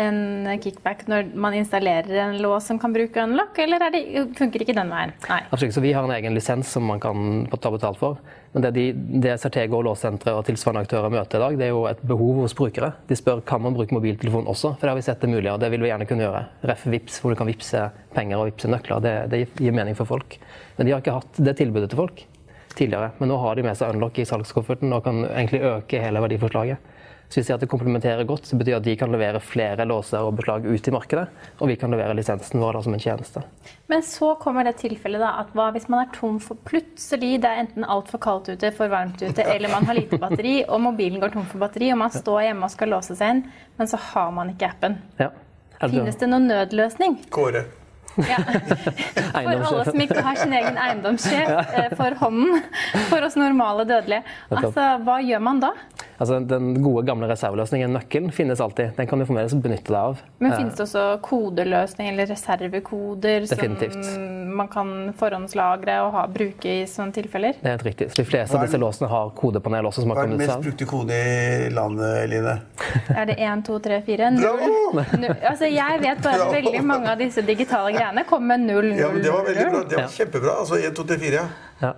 en 0.00 0.48
kickback 0.62 1.06
når 1.10 1.30
man 1.38 1.54
installerer 1.58 2.22
en 2.24 2.36
lås 2.42 2.66
som 2.70 2.78
kan 2.80 2.92
bruke 2.94 3.22
unlock, 3.22 3.58
eller 3.62 3.82
det, 3.92 4.02
funker 4.38 4.64
ikke 4.64 4.76
den 4.76 4.92
veien? 4.92 5.14
Nei. 5.28 5.40
Absolutt, 5.50 5.74
så 5.76 5.84
Vi 5.84 5.92
har 5.96 6.06
en 6.06 6.14
egen 6.16 6.36
lisens 6.36 6.70
som 6.70 6.86
man 6.88 7.02
kan 7.02 7.46
ta 7.56 7.72
betalt 7.72 8.00
for. 8.00 8.20
Men 8.52 8.64
det, 8.64 8.70
de, 8.74 8.86
det 9.22 9.36
Certego 9.38 9.78
og 9.78 9.86
låssentre 9.86 10.34
og 10.34 10.42
tilsvarende 10.48 10.82
aktører 10.86 11.12
møter 11.14 11.38
i 11.38 11.44
dag, 11.44 11.58
det 11.60 11.68
er 11.68 11.74
jo 11.74 11.84
et 11.90 12.02
behov 12.02 12.40
hos 12.42 12.56
brukere. 12.58 12.90
De 13.06 13.18
spør 13.18 13.44
kan 13.46 13.62
man 13.62 13.76
bruke 13.76 13.94
mobiltelefon 13.94 14.50
også, 14.50 14.74
for 14.74 14.86
det 14.86 14.94
har 14.94 14.98
vi 14.98 15.06
sett 15.06 15.22
det 15.22 15.30
mulig, 15.30 15.52
og 15.52 15.60
det 15.62 15.70
vil 15.70 15.84
vi 15.84 15.92
gjerne 15.92 16.08
kunne 16.10 16.26
gjøre. 16.26 16.42
Ref 16.72 16.82
Vips, 16.90 17.20
hvor 17.22 17.30
du 17.30 17.38
kan 17.38 17.50
vippse 17.50 17.86
penger 18.16 18.40
og 18.40 18.50
vippse 18.50 18.70
nøkler. 18.70 19.04
Det, 19.04 19.14
det 19.30 19.44
gir 19.60 19.76
mening 19.76 19.98
for 19.98 20.10
folk. 20.10 20.40
Men 20.76 20.88
de 20.88 20.96
har 20.96 21.04
ikke 21.04 21.20
hatt 21.20 21.42
det 21.46 21.58
tilbudet 21.60 21.92
til 21.92 22.02
folk 22.02 22.24
tidligere. 22.74 23.12
Men 23.18 23.30
nå 23.30 23.38
har 23.42 23.58
de 23.58 23.66
med 23.66 23.78
seg 23.78 23.94
Unlock 23.94 24.18
i 24.18 24.26
salgskofferten 24.28 24.92
og 24.94 25.04
kan 25.06 25.24
egentlig 25.28 25.62
øke 25.66 26.02
hele 26.02 26.22
verdiforslaget. 26.24 26.90
Så 27.30 27.38
vi 27.38 27.44
ser 27.46 27.54
at 27.54 27.62
det 27.62 27.68
komplementerer 27.70 28.26
godt. 28.26 28.48
Det 28.50 28.56
betyr 28.58 28.80
at 28.80 28.82
de 28.82 28.96
kan 28.98 29.12
levere 29.12 29.38
flere 29.38 29.84
låser 29.86 30.26
og 30.26 30.34
beslag 30.40 30.64
ut 30.66 30.88
i 30.90 30.94
markedet, 30.94 31.28
og 31.62 31.70
vi 31.70 31.76
kan 31.78 31.92
levere 31.94 32.16
lisensen 32.18 32.58
vår 32.58 32.74
da, 32.74 32.82
som 32.82 32.96
en 32.96 33.02
tjeneste. 33.04 33.42
Men 33.92 34.02
så 34.02 34.32
kommer 34.42 34.66
det 34.66 34.74
tilfellet 34.80 35.22
da, 35.22 35.36
at 35.44 35.52
hva 35.54 35.68
hvis 35.76 35.86
man 35.92 36.02
er 36.02 36.10
tom 36.16 36.40
for 36.42 36.58
plutselig 36.66 37.36
det 37.44 37.46
er 37.46 37.62
enten 37.62 37.86
altfor 37.86 38.18
kaldt 38.24 38.50
ute, 38.50 38.72
for 38.74 38.90
varmt 38.90 39.22
ute, 39.22 39.46
eller 39.54 39.70
man 39.70 39.86
har 39.86 40.00
lite 40.00 40.18
batteri, 40.18 40.56
og 40.66 40.82
mobilen 40.88 41.22
går 41.22 41.36
tom 41.36 41.46
for 41.46 41.62
batteri, 41.62 41.92
og 41.94 42.02
man 42.02 42.10
står 42.14 42.48
hjemme 42.48 42.66
og 42.66 42.74
skal 42.74 42.94
låse 42.96 43.14
seg 43.14 43.36
inn, 43.36 43.44
men 43.78 43.92
så 43.94 44.02
har 44.10 44.34
man 44.34 44.50
ikke 44.50 44.72
appen. 44.74 44.98
Ja. 45.22 45.30
Finnes 45.86 46.18
det 46.18 46.28
noen 46.28 46.50
nødløsning? 46.50 47.20
Kåre. 47.32 47.68
Ja. 48.18 48.42
For 49.32 49.54
alle 49.54 49.84
som 49.86 50.00
ikke 50.02 50.22
har 50.24 50.36
sin 50.36 50.52
egen 50.58 50.78
eiendomssjef 50.82 51.50
eh, 51.78 51.92
for 51.94 52.16
hånden. 52.20 52.64
For 53.08 53.22
oss 53.24 53.36
normale 53.38 53.86
dødelige. 53.88 54.24
Altså, 54.50 54.86
hva 55.06 55.20
gjør 55.24 55.44
man 55.46 55.62
da? 55.62 55.70
Altså, 56.20 56.36
den 56.44 56.74
gode, 56.84 57.06
gamle 57.08 57.28
reserveløsningen, 57.30 57.94
nøkkelen, 57.96 58.28
finnes 58.36 58.60
alltid. 58.60 58.90
Den 58.98 59.06
kan 59.08 59.22
du 59.22 59.24
fremdeles 59.24 59.54
benytte 59.56 59.88
deg 59.88 59.96
av. 59.96 60.18
Men 60.44 60.52
finnes 60.52 60.76
det 60.76 60.84
også 60.84 61.04
kodeløsning 61.24 62.10
eller 62.10 62.28
reservekoder 62.28 63.46
Definitivt. 63.48 63.96
som 64.04 64.50
man 64.60 64.68
kan 64.68 64.90
forhåndslagre 65.16 65.94
og 66.04 66.12
ha, 66.18 66.26
bruke 66.28 66.68
i 66.82 66.84
sånne 66.90 67.16
tilfeller? 67.16 67.56
Det 67.62 67.70
er 67.70 67.76
helt 67.78 67.86
riktig. 67.88 68.10
Så 68.12 68.20
de 68.20 68.26
fleste 68.28 68.58
av 68.58 68.66
disse 68.66 68.80
låsene 68.82 69.08
har 69.08 69.32
kodepanel 69.38 69.88
også. 69.88 70.04
som 70.04 70.12
Hva 70.12 70.26
er 70.26 70.32
den 70.34 70.42
mest 70.42 70.60
brukte 70.66 70.88
kode 70.90 71.16
i 71.16 71.70
landet, 71.72 72.28
Line? 72.34 72.56
Er 73.20 73.26
det 73.32 73.38
1, 73.40 73.64
2, 73.66 73.78
3, 73.88 74.02
4? 74.06 74.30
Null. 74.36 75.04
Altså, 75.40 75.70
jeg 75.72 76.00
vet 76.04 76.20
bare 76.24 76.46
at 76.46 76.52
veldig 76.60 76.84
mange 76.84 77.08
av 77.14 77.20
disse 77.20 77.42
digitale 77.46 77.94
greiene 77.96 78.24
kommer 78.28 78.58
med 78.58 78.66
null, 78.68 78.90
null, 78.92 79.00
Ja, 79.00 79.08
men 79.14 79.24
det 79.24 79.32
var 79.32 79.46
veldig 79.48 79.70
bra. 79.72 79.84
Det 79.88 80.02
var 80.02 80.12
kjempebra. 80.20 80.58
Altså 80.64 80.76
1, 80.80 80.92
2, 81.00 81.08
3, 81.14 81.18
4, 81.24 81.46
ja. 81.80 81.94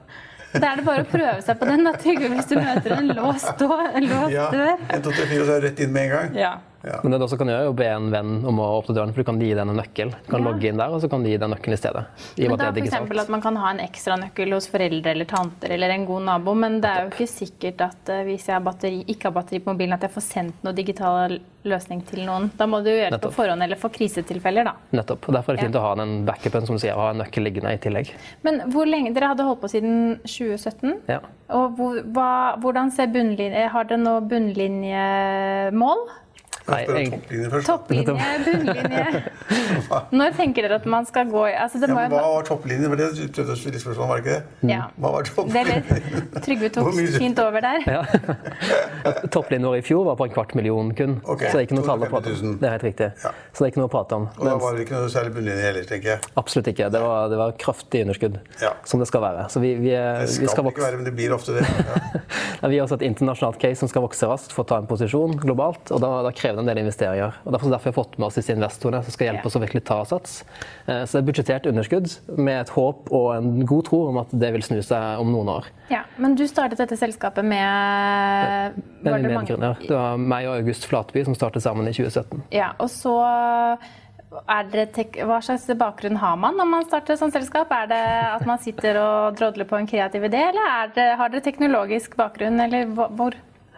Da 0.53 0.73
er 0.73 0.77
det 0.81 0.85
bare 0.85 1.05
å 1.05 1.09
prøve 1.09 1.39
seg 1.45 1.59
på 1.59 1.69
den. 1.71 1.85
da, 1.87 1.93
Trygve, 2.03 2.29
Hvis 2.35 2.51
du 2.51 2.57
møter 2.59 2.97
en 2.99 3.09
låst 3.17 3.55
dør. 3.59 4.29
Ja. 4.33 4.51
dør. 4.53 4.77
1, 4.89 5.03
2, 5.07 5.11
3, 5.11 5.27
4, 5.31 5.41
og 5.41 5.47
så 5.49 5.53
er 5.57 5.61
det 5.61 5.71
rett 5.71 5.81
inn 5.87 5.93
med 5.95 6.03
en 6.09 6.11
gang. 6.17 6.37
Ja. 6.37 6.53
Ja. 6.83 6.99
Men 7.03 7.15
det 7.15 7.21
du 7.21 7.27
også 7.27 7.39
kan 7.39 7.51
gjøre, 7.51 7.69
er 7.69 7.71
å 7.71 7.77
be 7.77 7.87
en 7.87 8.09
venn 8.13 8.33
om 8.49 8.59
å 8.63 8.69
åpne 8.81 8.97
døren, 8.97 9.13
for 9.15 9.23
du 9.23 9.29
kan 9.29 9.41
gi 9.43 9.53
den 9.55 9.71
en 9.71 9.79
nøkkel. 9.79 10.11
Du 10.25 10.31
kan 10.33 10.43
ja. 10.43 10.49
logge 10.51 10.71
inn 10.71 10.81
der, 10.81 10.95
og 10.95 11.03
så 11.03 11.11
kan 11.13 11.23
du 11.23 11.31
gi 11.31 11.39
den 11.39 11.55
nøkkelen 11.55 11.77
i 11.77 11.81
stedet. 11.81 12.05
I 12.37 12.49
men 12.51 12.59
da 12.61 12.71
eksempel 12.83 13.23
at 13.23 13.31
Man 13.33 13.45
kan 13.45 13.57
ha 13.61 13.71
en 13.73 13.81
ekstranøkkel 13.85 14.57
hos 14.57 14.69
foreldre 14.73 15.15
eller 15.15 15.29
tanter 15.31 15.73
eller 15.77 15.95
en 15.95 16.07
god 16.09 16.27
nabo, 16.29 16.55
men 16.59 16.81
det 16.83 16.91
er 16.91 17.07
jo 17.07 17.13
ikke 17.15 17.31
sikkert 17.31 17.87
at 17.87 18.13
uh, 18.13 18.23
hvis 18.27 18.49
jeg 18.51 18.57
har 18.57 18.65
batteri, 18.67 19.03
ikke 19.07 19.31
har 19.31 19.37
batteri 19.39 19.63
på 19.63 19.73
mobilen, 19.73 19.95
at 19.97 20.07
jeg 20.09 20.15
får 20.15 20.27
sendt 20.27 20.67
noe 20.67 20.77
digital 20.77 21.39
løsning 21.69 22.03
til 22.09 22.25
noen. 22.27 22.49
Da 22.59 22.67
må 22.67 22.81
du 22.83 22.91
gjøre 22.91 23.13
det 23.15 23.21
på 23.23 23.31
forhånd 23.37 23.63
eller 23.63 23.79
for 23.79 23.95
krisetilfeller, 23.95 24.67
da. 24.67 24.75
Nettopp. 24.99 25.29
og 25.29 25.37
Derfor 25.39 25.55
er 25.55 25.61
det 25.61 25.69
fint 25.69 25.79
ja. 25.79 25.83
å 25.83 25.87
ha 25.87 25.93
den 26.01 26.17
backupen 26.27 26.67
som 26.67 26.79
du 26.79 26.83
sier, 26.83 26.99
ha 26.99 27.13
en 27.13 27.23
nøkkel 27.23 27.47
liggende 27.47 27.75
i 27.77 27.79
tillegg. 27.83 28.11
Men 28.47 28.65
hvor 28.75 28.91
lenge 28.91 29.13
Dere 29.15 29.31
hadde 29.33 29.47
holdt 29.47 29.63
på 29.63 29.71
siden 29.71 30.17
2017. 30.25 30.97
Ja. 31.11 31.21
Og 31.53 31.77
hvor, 31.79 32.01
hva, 32.17 32.31
hvordan 32.63 32.91
ser 32.95 33.11
bunnlinje 33.13 33.67
Har 33.75 33.85
dere 33.89 34.01
noe 34.01 34.23
bunnlinjemål? 34.25 36.07
Nei, 36.69 36.83
topplinje 36.87 37.49
først. 37.51 37.67
Topplinje, 37.67 38.15
bunnlinje. 38.47 39.23
Når 40.19 40.35
tenker 40.39 40.67
dere 40.67 40.79
at 40.79 40.87
man 40.89 41.07
skal 41.09 41.27
gå 41.31 41.43
i 41.51 41.55
altså 41.59 41.81
ja, 41.83 41.89
Hva 41.91 42.07
var 42.11 42.47
topplinjen? 42.47 42.91
Var 42.93 43.01
det 43.01 43.09
prøvde 43.35 43.55
å 43.55 43.59
stille 43.59 43.81
spørsmål, 43.83 44.09
var 44.11 44.21
det 44.21 44.23
ikke 44.23 44.37
det? 44.37 44.71
Ja. 44.71 44.85
Hva 45.03 45.13
var 45.17 45.29
topplinjen? 45.29 46.29
Trygve 46.45 46.71
tok 46.75 46.91
fint 47.17 47.43
over 47.43 47.65
der. 47.65 47.87
Ja. 47.89 48.03
Topplinjen 49.35 49.69
vår 49.69 49.81
i 49.81 49.85
fjor 49.87 50.07
var 50.07 50.19
på 50.21 50.29
en 50.29 50.35
kvart 50.35 50.55
million 50.59 50.93
kun. 50.99 51.19
Okay. 51.25 51.51
Så 51.51 51.59
det 51.59 51.65
er 51.65 51.69
ikke 51.69 51.79
noe 51.81 51.89
tall 51.89 52.07
å 52.07 52.11
prate 52.13 52.35
om. 52.37 52.55
Det 52.61 52.69
er 52.69 52.77
helt 52.77 52.87
riktig. 52.87 53.11
Ja. 53.25 53.35
Så 53.51 53.65
det 53.65 53.69
er 53.69 53.75
ikke 53.75 53.83
noe 53.83 53.91
å 53.91 53.95
prate 53.97 54.21
om. 54.21 54.29
Og 54.39 54.47
da 54.47 54.55
var 54.63 54.77
det 54.77 54.87
ikke 54.87 55.01
noe 55.01 55.11
særlig 55.13 55.35
bunnlinje 55.39 55.67
heller, 55.67 55.89
tenker 55.89 56.15
jeg. 56.15 56.31
Absolutt 56.41 56.71
ikke. 56.73 56.91
Det 56.95 57.03
var, 57.03 57.27
det 57.33 57.41
var 57.43 57.57
kraftig 57.61 58.05
underskudd, 58.07 58.39
ja. 58.63 58.73
som 58.89 59.03
det 59.03 59.11
skal 59.11 59.25
være. 59.27 59.49
Så 59.53 59.63
vi, 59.65 59.75
vi, 59.83 59.95
det 59.97 60.31
skal, 60.31 60.47
vi 60.47 60.53
skal 60.55 60.71
ikke 60.73 60.87
være, 60.87 61.01
men 61.01 61.11
det 61.11 61.15
blir 61.19 61.35
ofte 61.35 61.59
det. 61.59 61.67
vi 62.71 62.79
har 62.79 62.87
også 62.87 63.01
et 63.01 63.07
internasjonalt 63.11 63.59
case 63.63 63.83
som 63.83 63.91
skal 63.91 64.07
vokse 64.07 64.29
raskt 64.31 64.55
for 64.55 64.65
å 64.65 64.71
ta 64.71 64.81
en 64.83 64.89
posisjon 64.91 65.37
globalt, 65.43 65.91
og 65.95 66.03
da, 66.05 66.13
da 66.27 66.33
krever 66.37 66.52
det 66.57 66.63
en 66.63 66.71
del 66.71 66.81
investeringer. 66.83 67.39
Og 67.45 67.55
Derfor, 67.55 67.73
derfor 67.73 67.91
har 67.91 67.95
vi 67.95 67.99
fått 68.01 68.19
med 68.19 68.27
oss 68.29 68.39
disse 68.39 68.55
investorene 68.55 69.03
som 69.05 69.15
skal 69.15 69.31
hjelpe 69.31 69.49
oss 69.49 69.57
å 69.59 69.63
virkelig 69.63 69.85
ta 69.89 69.99
sats. 70.09 70.43
Eh, 70.87 71.05
så 71.05 71.19
det 71.19 71.23
er 71.23 71.29
budsjettert 71.31 71.69
underskudd 71.71 72.11
med 72.37 72.61
et 72.61 72.75
håp 72.75 73.13
og 73.13 73.29
en 73.37 73.65
god 73.69 73.87
tro 73.89 74.03
om 74.11 74.21
at 74.23 74.35
det 74.45 74.53
vil 74.57 74.67
snu 74.67 74.79
seg 74.85 75.23
om 75.23 75.33
noen 75.35 75.53
år. 75.59 75.71
Ja, 75.93 76.05
Men 76.17 76.37
du 76.39 76.45
startet 76.49 76.81
dette 76.81 76.97
selskapet 76.97 77.45
med 77.45 78.79
var 79.03 79.19
det, 79.19 79.35
mange... 79.35 79.57
det 79.83 79.91
var 79.97 80.21
meg 80.21 80.49
og 80.49 80.61
August 80.61 80.87
Flatby 80.89 81.25
som 81.27 81.37
startet 81.37 81.65
sammen 81.65 81.89
i 81.89 81.97
2017. 81.97 82.47
Ja, 82.55 82.73
og 82.79 82.89
så 82.93 83.17
hva 84.33 85.39
slags 85.45 85.67
bakgrunn 85.79 86.17
har 86.17 86.37
man 86.41 86.57
når 86.57 86.69
man 86.69 86.87
starter 86.87 87.19
sånt 87.21 87.37
selskap? 87.37 87.73
Er 87.73 87.89
det 87.91 88.03
at 88.33 88.45
man 88.49 88.61
sitter 88.63 88.99
og 89.01 89.39
drodler 89.39 89.69
på 89.69 89.77
en 89.77 89.89
kreativ 89.89 90.25
idé, 90.29 90.47
eller 90.51 90.93
det, 90.97 91.09
har 91.19 91.33
dere 91.33 91.45
teknologisk 91.45 92.17
bakgrunn, 92.17 92.61
eller 92.65 92.89
hvor? 92.93 93.37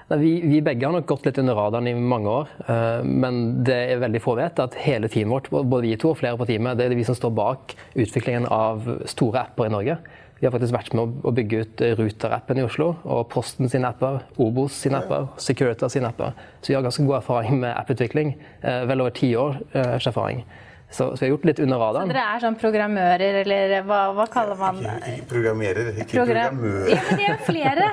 Vi, 0.09 0.41
vi, 0.41 0.61
begge 0.63 0.87
har 0.87 0.93
nok 0.93 1.07
gått 1.09 1.25
litt 1.25 1.39
under 1.41 1.57
radaren 1.57 1.89
i 1.89 1.95
mange 1.97 2.29
år. 2.29 2.51
Eh, 2.67 3.07
men 3.09 3.65
det 3.65 3.77
er 3.95 4.03
veldig 4.03 4.21
få 4.21 4.35
vet 4.37 4.61
at 4.61 4.77
hele 4.85 5.09
teamet 5.09 5.49
vårt, 5.49 5.65
både 5.65 5.87
vi 5.87 5.95
to 6.01 6.11
og 6.13 6.19
flere 6.21 6.37
på 6.41 6.49
teamet, 6.51 6.77
det 6.77 6.91
er 6.91 6.99
vi 6.99 7.07
som 7.09 7.17
står 7.17 7.33
bak 7.35 7.73
utviklingen 7.95 8.45
av 8.53 8.85
store 9.09 9.47
apper 9.47 9.71
i 9.71 9.73
Norge. 9.73 9.97
Vi 10.41 10.49
har 10.49 10.53
faktisk 10.53 10.75
vært 10.75 10.93
med 10.99 11.25
å 11.25 11.33
bygge 11.33 11.61
ut 11.63 11.83
Ruter-appen 11.97 12.59
i 12.61 12.65
Oslo, 12.67 12.91
og 13.09 13.31
Posten 13.33 13.71
sine 13.73 13.89
apper, 13.89 14.19
Obos 14.43 14.77
sine 14.77 14.99
apper, 15.01 15.31
Securitas 15.41 15.95
sine 15.97 16.11
apper. 16.11 16.35
Så 16.61 16.73
vi 16.73 16.77
har 16.77 16.85
ganske 16.85 17.07
god 17.07 17.23
erfaring 17.23 17.63
med 17.63 17.73
apputvikling. 17.73 18.35
Eh, 18.61 18.83
vel 18.91 19.07
over 19.07 19.15
ti 19.17 19.31
års 19.41 19.63
eh, 19.73 19.95
erfaring. 19.97 20.45
Så, 20.95 21.17
så, 21.17 21.25
vi 21.25 21.27
har 21.27 21.31
gjort 21.33 21.45
litt 21.49 21.59
under 21.59 21.81
radaren. 21.83 22.07
Så 22.07 22.15
dere 22.15 22.25
er 22.31 22.43
sånn 22.45 22.57
programmører, 22.59 23.39
eller 23.41 23.73
hva, 23.83 24.01
hva 24.15 24.27
kaller 24.31 24.59
man 24.61 24.77
det? 24.79 24.93
Ikke 25.11 25.27
programmerer, 25.33 25.89
ikke 25.97 26.07
Program 26.13 26.61
programmører. 26.61 26.93
Ja, 26.93 27.01
men 27.09 27.19
det 27.19 27.31
er 27.33 27.41
flere. 27.49 27.89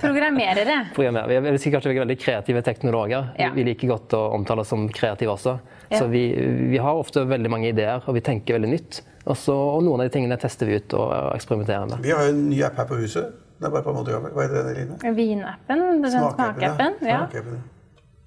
Programmerere. 0.00 0.78
Programmerer. 0.96 1.30
Vi 1.30 1.52
er 1.52 1.76
kanskje 1.76 1.94
veldig 2.02 2.16
kreative 2.18 2.62
teknologer. 2.66 3.28
Ja. 3.38 3.52
Vi 3.54 3.66
liker 3.70 3.92
godt 3.92 4.16
å 4.18 4.24
omtale 4.34 4.64
oss 4.64 4.72
som 4.74 4.88
kreative 4.90 5.36
også. 5.36 5.54
Ja. 5.86 6.00
Så 6.00 6.08
vi, 6.10 6.24
vi, 6.72 6.80
har 6.82 6.98
ofte 6.98 7.22
veldig 7.30 7.52
mange 7.52 7.70
ideer, 7.70 8.02
og 8.02 8.18
vi 8.18 8.24
tenker 8.26 8.58
veldig 8.58 8.72
nytt. 8.74 9.00
Også, 9.26 9.54
og 9.54 9.84
noen 9.86 10.02
av 10.02 10.10
de 10.10 10.16
tingene 10.18 10.38
tester 10.42 10.66
vi 10.66 10.80
ut 10.80 10.98
og 10.98 11.14
eksperimenterer 11.36 11.86
med. 11.92 12.02
Vi 12.02 12.10
har 12.14 12.26
jo 12.26 12.34
en 12.34 12.42
ny 12.50 12.58
app 12.66 12.82
her 12.82 12.90
på 12.90 12.98
huset. 13.04 13.38
Det 13.56 13.70
er 13.70 13.72
bare 13.72 13.86
på 13.86 13.94
en 13.94 14.00
måte 14.00 14.12
gammel. 14.12 14.34
Hva 14.34 14.48
heter 14.48 14.66
den, 14.66 14.74
Eline? 14.74 15.14
Vinappen. 15.14 15.86
Smakeappen. 16.10 16.98
Ja. 17.06 17.22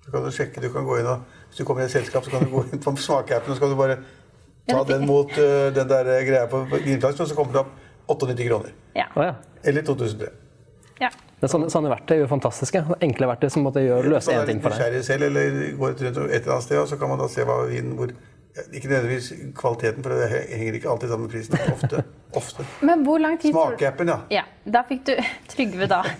Så 0.05 0.15
kan 0.15 0.23
jo 0.23 0.31
sjekke, 0.33 0.63
du 0.63 0.71
kan 0.73 0.87
gå 0.87 1.01
inn 1.03 1.11
og 1.11 1.38
hvis 1.49 1.61
du 1.61 1.65
kommer 1.67 1.83
i 1.83 1.89
et 1.89 1.93
selskap, 1.93 2.25
så 2.25 2.33
kan 2.33 2.45
du 2.45 2.53
gå 2.53 2.63
inn 2.69 2.81
på 2.83 2.95
smakeappen 3.01 3.53
og 3.53 3.57
så 3.57 3.65
kan 3.65 3.75
du 3.75 3.79
bare 3.79 3.99
Ta 4.69 4.83
den 4.85 5.07
mot 5.09 5.31
uh, 5.33 5.71
den 5.73 5.87
der 5.89 6.05
greia 6.27 6.45
på 6.45 6.59
vinflasken, 6.69 7.23
og 7.23 7.29
så 7.31 7.35
kommer 7.37 7.55
det 7.55 7.63
opp 7.63 7.71
98 8.21 8.45
kroner. 8.45 8.75
Ja. 8.93 9.07
Oh, 9.15 9.23
ja. 9.25 9.33
Eller 9.63 9.81
2003. 9.85 10.29
ja. 11.01 11.09
Men 11.39 11.51
sånne, 11.51 11.69
sånne 11.71 11.91
verktøy 11.93 12.17
er 12.17 12.21
jo 12.25 12.27
fantastiske. 12.27 12.81
Enkle 13.05 13.29
verktøy 13.29 13.47
som 13.53 13.63
måtte 13.63 13.81
gjøre, 13.81 14.11
løse 14.11 14.33
én 14.35 14.43
ting 14.49 14.59
for 14.59 14.75
deg. 14.75 14.81
nysgjerrig 14.81 15.03
selv, 15.07 15.27
eller 15.29 15.59
går 15.79 15.93
et 15.93 16.01
rundt 16.03 16.17
et 16.25 16.41
eller 16.41 16.55
annet 16.57 16.65
sted, 16.65 16.79
og 16.81 16.89
så 16.91 16.97
kan 16.99 17.11
man 17.13 17.21
da 17.21 17.29
se 17.31 17.45
hva 17.47 17.61
vinen 17.69 17.93
hvor 17.95 18.11
Ikke 18.73 18.89
nødvendigvis 18.89 19.27
kvaliteten, 19.55 20.03
for 20.03 20.13
det 20.17 20.27
henger 20.57 20.77
ikke 20.79 20.89
alltid 20.89 21.11
sammen 21.11 21.27
med 21.27 21.33
prisen. 21.35 21.59
Ofte. 21.73 21.99
ofte. 22.35 22.63
Men 22.81 23.03
hvor 23.05 23.19
lang 23.21 23.37
tid 23.39 23.53
Smakeappen, 23.53 24.09
ja. 24.09 24.15
Ja, 24.33 24.41
da 24.65 24.81
fikk 24.87 25.03
du 25.05 25.11
Trygve, 25.51 25.85
da. 25.89 25.99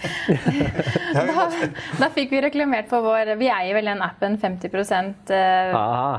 Da, 1.09 1.47
da 1.97 2.09
fikk 2.13 2.29
vi 2.31 2.41
reklamert 2.45 2.85
for 2.91 3.01
vår 3.01 3.31
Vi 3.39 3.47
eier 3.49 3.73
vel 3.73 3.89
den 3.89 4.03
appen 4.05 4.37
50 4.37 4.69
eh, 5.33 5.73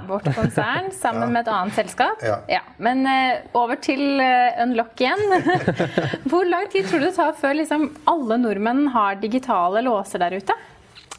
vårt 0.08 0.26
konsern, 0.34 0.90
sammen 1.04 1.30
med 1.30 1.44
et 1.44 1.52
annet 1.54 1.78
selskap. 1.78 2.24
Ja. 2.50 2.64
Men 2.82 3.06
eh, 3.06 3.46
over 3.54 3.78
til 3.78 4.18
eh, 4.20 4.58
Unlock 4.64 4.98
igjen. 5.00 5.22
Hvor 6.26 6.42
lang 6.48 6.66
tid 6.74 6.90
tror 6.90 7.04
du 7.04 7.06
det 7.06 7.14
tar 7.16 7.38
før 7.38 7.54
liksom, 7.62 7.86
alle 8.10 8.40
nordmenn 8.42 8.90
har 8.96 9.22
digitale 9.22 9.84
låser 9.86 10.26
der 10.26 10.40
ute? 10.42 10.58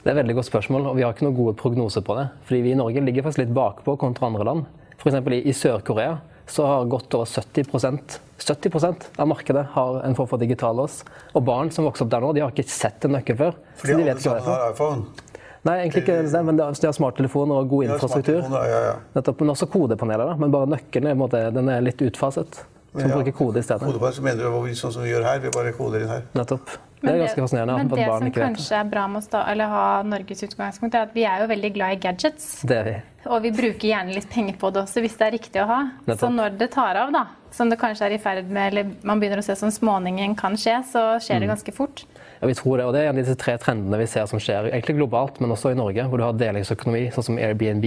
Det 0.01 0.09
er 0.09 0.15
et 0.15 0.21
veldig 0.23 0.35
godt 0.39 0.49
spørsmål, 0.49 0.85
og 0.91 0.95
vi 0.97 1.03
har 1.05 1.15
ikke 1.15 1.27
noen 1.27 1.37
gode 1.37 1.55
prognoser 1.59 2.03
på 2.03 2.15
det. 2.17 2.27
Fordi 2.49 2.61
vi 2.65 2.75
i 2.75 2.77
Norge 2.77 3.03
ligger 3.05 3.27
faktisk 3.27 3.45
litt 3.45 3.55
bakpå 3.55 3.95
kontra 4.01 4.27
andre 4.31 4.47
land. 4.47 4.69
F.eks. 5.01 5.15
i, 5.33 5.41
i 5.49 5.53
Sør-Korea 5.53 6.19
så 6.51 6.65
har 6.67 6.85
godt 6.91 7.13
over 7.17 7.25
70% 7.25 8.19
70% 8.41 9.03
av 9.21 9.27
markedet 9.29 9.65
har 9.75 10.01
en 10.03 10.15
form 10.17 10.27
for 10.27 10.41
digital 10.41 10.75
lås. 10.75 11.03
Og 11.37 11.43
barn 11.45 11.69
som 11.71 11.85
vokser 11.85 12.05
opp 12.07 12.09
der 12.11 12.23
nå, 12.23 12.31
de 12.33 12.41
har 12.41 12.49
ikke 12.51 12.65
sett 12.69 13.05
en 13.05 13.13
nøkkel 13.15 13.37
før. 13.37 13.53
Fordi 13.77 13.93
så 13.93 13.97
de 13.97 14.01
alle 14.01 14.07
vet 14.15 14.23
ikke 14.23 14.31
hva 14.31 14.39
det 14.39 14.45
sammen 14.47 14.57
er 14.57 14.63
har 14.65 14.73
iPhone. 14.73 15.29
Nei, 15.61 15.75
egentlig 15.83 16.01
ikke 16.01 16.15
det, 16.33 16.41
men 16.47 16.57
de 16.57 16.63
har- 16.65 16.93
smarttelefoner 16.97 17.59
og 17.61 17.69
god 17.69 17.83
infrastruktur. 17.85 18.41
Ja, 18.41 18.63
Ja, 18.65 18.79
ja. 18.87 18.93
Nettopp, 19.15 19.39
men 19.41 19.49
også 19.53 19.67
kodepaneler, 19.69 20.25
da. 20.31 20.35
Men 20.41 20.51
bare 20.51 20.65
nøkkelen 20.73 21.11
er, 21.11 21.15
måte, 21.15 21.53
den 21.53 21.69
er 21.69 21.81
litt 21.81 22.01
utfaset. 22.01 22.63
Så 22.95 23.07
Ja. 23.07 23.07
bruker 23.15 23.31
kode 23.31 23.59
i 23.59 23.61
stedet. 23.61 23.81
Kodepanel, 23.85 24.13
så 24.13 24.21
mener 24.21 24.43
du 24.43 24.49
hvor 24.49 24.63
vi- 24.65 24.73
sånn 24.73 24.91
som 24.91 25.03
vi 25.03 25.09
gjør 25.11 25.23
her. 25.23 25.39
Vi 25.39 25.49
bare 25.49 25.71
koder 25.71 26.01
inn 26.01 26.07
her. 26.09 26.23
Nettopp. 26.33 26.65
Det 27.01 27.09
er 27.09 27.17
ganske 27.27 27.41
fascinerende 27.41 27.77
men 27.77 27.87
det 27.87 28.07
barn 28.07 28.19
som 28.19 28.27
ikke 28.27 28.35
vet 28.35 28.47
det. 28.47 28.57
kanskje 28.57 28.79
er 28.79 28.83
bra 28.89 29.07
med 29.07 29.21
å 29.23 29.69
ha 29.69 30.03
Norges 30.03 30.43
utgangspunkt, 30.43 30.93
er 30.95 31.01
at 31.01 31.13
vi 31.13 31.23
er 31.25 31.39
jo 31.41 31.47
veldig 31.47 31.73
glad 31.73 31.91
i 31.93 31.95
gadgets. 31.95 32.61
Det 32.61 32.77
er 32.77 32.83
vi. 32.83 33.01
Og 33.29 33.41
vi 33.43 33.51
bruker 33.53 33.85
gjerne 33.91 34.15
litt 34.15 34.29
penger 34.31 34.55
på 34.57 34.71
det 34.73 34.81
også, 34.81 35.01
hvis 35.03 35.17
det 35.19 35.27
er 35.27 35.35
riktig 35.35 35.61
å 35.61 35.67
ha. 35.69 35.79
Nettopp. 36.07 36.23
Så 36.23 36.29
når 36.33 36.55
det 36.57 36.71
tar 36.73 36.97
av, 36.97 37.11
da, 37.13 37.25
som 37.53 37.69
det 37.69 37.77
kanskje 37.81 38.07
er 38.07 38.15
i 38.15 38.21
ferd 38.21 38.47
med, 38.49 38.71
eller 38.71 38.95
man 39.05 39.21
begynner 39.21 39.43
å 39.43 39.45
se 39.45 39.55
som 39.59 39.69
småningen 39.69 40.33
kan 40.39 40.57
skje, 40.57 40.79
så 40.89 41.03
skjer 41.21 41.37
Mm. 41.37 41.41
det 41.45 41.49
ganske 41.51 41.73
fort. 41.75 42.03
Ja, 42.41 42.47
vi 42.47 42.55
tror 42.57 42.77
det, 42.77 42.85
og 42.87 42.93
det 42.93 43.01
er 43.03 43.09
en 43.09 43.17
av 43.19 43.23
disse 43.23 43.37
tre 43.37 43.57
trendene 43.61 43.99
vi 44.01 44.07
ser 44.09 44.25
som 44.25 44.39
skjer 44.39 44.71
egentlig 44.71 44.97
globalt, 44.97 45.39
men 45.39 45.51
også 45.53 45.71
i 45.71 45.77
Norge, 45.77 46.07
hvor 46.09 46.17
du 46.17 46.23
har 46.23 46.33
delingsøkonomi, 46.33 47.11
sånn 47.13 47.23
som 47.23 47.37
Airbnb, 47.37 47.85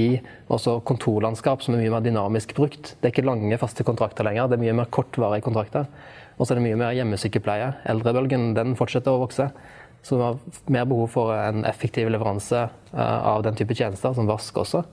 og 0.48 0.58
også 0.60 0.76
kontorlandskap 0.86 1.62
som 1.62 1.74
er 1.74 1.82
mye 1.82 1.90
mer 1.90 2.00
dynamisk 2.06 2.54
brukt. 2.54 2.94
Det 3.00 3.10
er 3.10 3.12
ikke 3.16 3.26
lange, 3.26 3.58
faste 3.58 3.82
kontrakter 3.82 4.22
lenger, 4.22 4.46
det 4.48 4.60
er 4.60 4.62
mye 4.62 4.76
mer 4.84 4.86
kortvarige 4.86 5.42
kontrakter. 5.42 5.88
Og 6.38 6.46
så 6.46 6.52
er 6.54 6.60
det 6.60 6.66
mye 6.68 6.78
mer 6.78 6.94
hjemmesykepleie. 6.94 7.74
Eldrebølgen 7.90 8.54
den 8.54 8.76
fortsetter 8.78 9.10
å 9.10 9.22
vokse. 9.26 9.50
Så 10.04 10.16
vi 10.18 10.22
har 10.22 10.38
mer 10.68 10.84
behov 10.84 11.08
for 11.10 11.34
en 11.34 11.64
effektiv 11.64 12.10
leveranse 12.10 12.68
eh, 12.92 12.98
av 13.00 13.42
den 13.42 13.54
type 13.56 13.74
tjenester, 13.74 14.14
som 14.14 14.26
vask 14.28 14.54
også. 14.60 14.84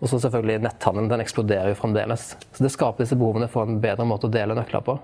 Og 0.00 0.08
så 0.08 0.20
selvfølgelig 0.22 0.62
netthandelen, 0.64 1.10
den 1.12 1.22
eksploderer 1.22 1.72
jo 1.72 1.78
fremdeles. 1.78 2.30
Så 2.56 2.64
det 2.64 2.72
skaper 2.72 3.04
disse 3.04 3.18
behovene 3.20 3.50
for 3.52 3.68
en 3.68 3.80
bedre 3.82 4.06
måte 4.08 4.30
å 4.30 4.32
dele 4.32 4.56
nøkler 4.56 4.84
på. 4.86 4.96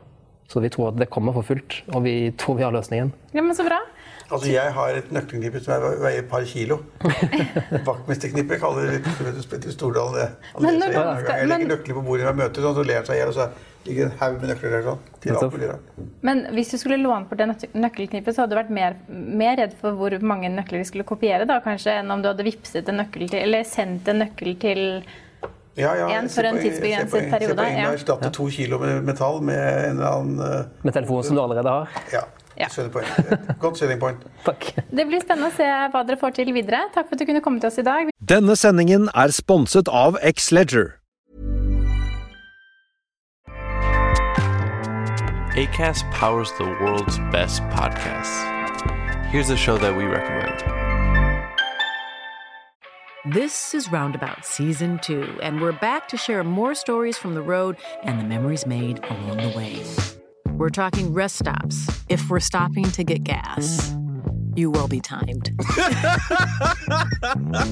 Så 0.48 0.62
vi 0.62 0.70
tror 0.72 0.92
at 0.92 1.00
det 1.00 1.10
kommer 1.12 1.34
for 1.36 1.44
fullt, 1.44 1.82
og 1.92 2.04
vi 2.06 2.30
tror 2.38 2.56
vi 2.60 2.64
har 2.64 2.74
løsningen. 2.74 3.12
Ja, 3.34 3.42
men 3.42 3.56
så 3.58 3.66
bra. 3.66 3.80
Altså, 4.30 4.49
Jeg 4.50 4.73
har 4.75 4.88
et 4.99 5.11
nøkkelknippe 5.14 5.61
som 5.62 5.75
er- 5.75 6.00
veier 6.02 6.18
et 6.25 6.28
par 6.30 6.42
kilo. 6.45 6.80
Vaktmesterknippe 7.87 8.59
kaller 8.59 8.99
Petter 9.50 9.71
Stordalen 9.71 10.14
det. 10.18 10.28
Men 10.61 10.78
når 10.80 10.92
man 10.95 11.21
skal- 11.25 11.38
Jeg 11.38 11.49
legger 11.49 11.68
nøkler 11.76 11.95
på 11.95 12.02
bordet 12.04 12.25
når 12.25 12.33
jeg 12.33 12.37
møter, 12.42 12.62
sånn, 12.62 12.75
så 12.75 12.87
ler 12.87 12.95
han 12.97 13.04
seg 13.06 13.14
i 13.14 13.18
hjel, 13.21 13.28
og 13.28 13.35
så 13.35 13.49
ligger 13.87 14.04
en 14.04 14.16
haug 14.18 14.40
med 14.40 14.50
nøkler 14.50 14.71
der 14.71 14.83
sånn. 14.83 14.99
Til 15.21 15.37
alt. 15.37 15.80
Men 16.23 16.47
hvis 16.52 16.71
du 16.71 16.78
skulle 16.78 16.99
låne 16.99 17.28
bort 17.28 17.38
det 17.38 17.71
nøkkelknippet, 17.75 18.35
så 18.35 18.42
hadde 18.42 18.50
du 18.50 18.56
vært 18.62 18.71
mer, 18.71 18.97
mer 19.09 19.56
redd 19.56 19.75
for 19.80 19.92
hvor 19.92 20.11
mange 20.23 20.50
nøkler 20.50 20.83
de 20.83 20.85
skulle 20.85 21.04
kopiere, 21.04 21.47
da, 21.47 21.61
kanskje, 21.61 21.95
enn 22.00 22.11
om 22.11 22.23
du 22.23 22.28
hadde 22.28 22.42
vipset 22.47 22.88
en 22.88 22.97
nøkkel 23.02 23.28
til, 23.30 23.38
eller 23.47 23.62
sendt 23.64 24.09
en 24.09 24.18
nøkkel 24.25 24.59
til 24.59 24.83
Ja, 25.76 25.90
ja, 25.95 26.06
En 26.09 26.29
for 26.33 26.40
en 26.42 26.57
tidsbegrenset 26.57 27.11
periode. 27.12 27.31
Se 27.31 27.38
periode, 27.38 27.57
poenget 27.61 27.98
erstatte 28.00 28.24
ja. 28.24 28.31
to 28.33 28.46
kilo 28.48 28.79
med 28.81 29.05
metall 29.05 29.42
med 29.44 29.59
en 29.61 29.98
eller 29.98 30.07
annen 30.09 30.38
eh, 30.40 30.64
Med 30.83 30.94
telefonen 30.94 31.24
som 31.29 31.37
du 31.37 31.42
allerede 31.42 31.68
har. 31.68 31.88
Ja, 32.14 32.22
Ja. 32.57 32.69
skjønner 32.73 32.92
poenget. 32.92 33.40
Godt 33.62 33.79
selling 33.79 34.01
point. 34.01 34.23
Takk. 34.47 34.71
Det 34.90 35.07
blir 35.09 35.21
spennende 35.25 35.51
å 35.53 35.57
se 35.57 35.66
hva 35.92 36.05
dere 36.09 36.21
får 36.21 36.37
til 36.40 36.53
videre. 36.57 36.87
Takk 36.95 37.11
for 37.11 37.19
at 37.19 37.25
du 37.25 37.29
kunne 37.29 37.42
komme 37.45 37.61
til 37.61 37.71
oss 37.73 37.81
i 37.83 37.87
dag. 37.87 38.12
Denne 38.21 38.57
sendingen 38.57 39.11
er 39.14 39.35
sponset 39.35 39.90
av 39.92 40.19
X-Leger. 40.23 40.95
ACAST 45.57 46.05
powers 46.12 46.53
the 46.59 46.64
world's 46.64 47.19
best 47.33 47.62
podcasts. 47.73 48.45
Here's 49.33 49.49
a 49.49 49.57
show 49.57 49.79
that 49.79 49.97
we 49.97 50.05
recommend. 50.05 50.62
This 53.35 53.75
is 53.75 53.90
Roundabout 53.90 54.45
Season 54.45 55.01
2, 55.03 55.40
and 55.42 55.61
we're 55.61 55.73
back 55.73 56.09
to 56.09 56.16
share 56.16 56.45
more 56.45 56.75
stories 56.75 57.19
from 57.19 57.35
the 57.35 57.42
road 57.42 57.77
and 58.05 58.21
the 58.21 58.25
memories 58.25 58.66
made 58.66 59.03
along 59.05 59.38
the 59.38 59.57
way. 59.57 59.83
We're 60.57 60.71
talking 60.71 61.12
rest 61.12 61.37
stops, 61.37 61.87
if 62.09 62.31
we're 62.31 62.40
stopping 62.40 62.85
to 62.92 63.05
get 63.05 63.23
gas. 63.25 63.95
You 64.55 64.71
will 64.71 64.88
be 64.88 65.01
timed. 65.01 65.51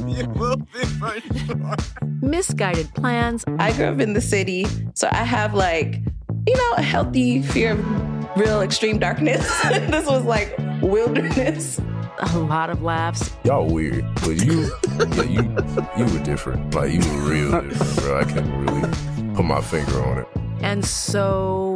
you 0.06 0.28
will 0.28 0.56
be 0.56 0.84
for 1.00 1.18
sure. 1.46 1.76
Misguided 2.20 2.92
plans, 2.94 3.42
I 3.58 3.72
grew 3.72 3.86
up 3.86 4.00
in 4.00 4.12
the 4.12 4.20
city, 4.20 4.66
so 4.92 5.08
I 5.10 5.24
have 5.24 5.54
like, 5.54 6.02
you 6.46 6.54
know, 6.54 6.72
a 6.76 6.82
healthy 6.82 7.40
fear 7.40 7.72
of 7.72 8.36
real 8.36 8.60
extreme 8.60 8.98
darkness. 8.98 9.40
this 9.70 10.06
was 10.06 10.24
like 10.24 10.54
wilderness. 10.82 11.80
a 12.18 12.38
lot 12.38 12.68
of 12.68 12.82
laughs, 12.82 13.32
Y'all 13.44 13.66
weird, 13.66 14.04
but 14.16 14.44
you, 14.44 14.70
yeah, 14.98 15.22
you, 15.22 15.56
you 15.96 16.04
were 16.12 16.22
different. 16.22 16.74
Like 16.74 16.92
you 16.92 17.00
were 17.00 17.30
real 17.30 17.62
different, 17.62 17.96
bro. 17.96 18.20
I 18.20 18.24
can't 18.24 18.70
really 18.70 19.34
put 19.34 19.44
my 19.46 19.62
finger 19.62 20.02
on 20.04 20.18
it. 20.18 20.28
and 20.60 20.84
so 20.84 21.73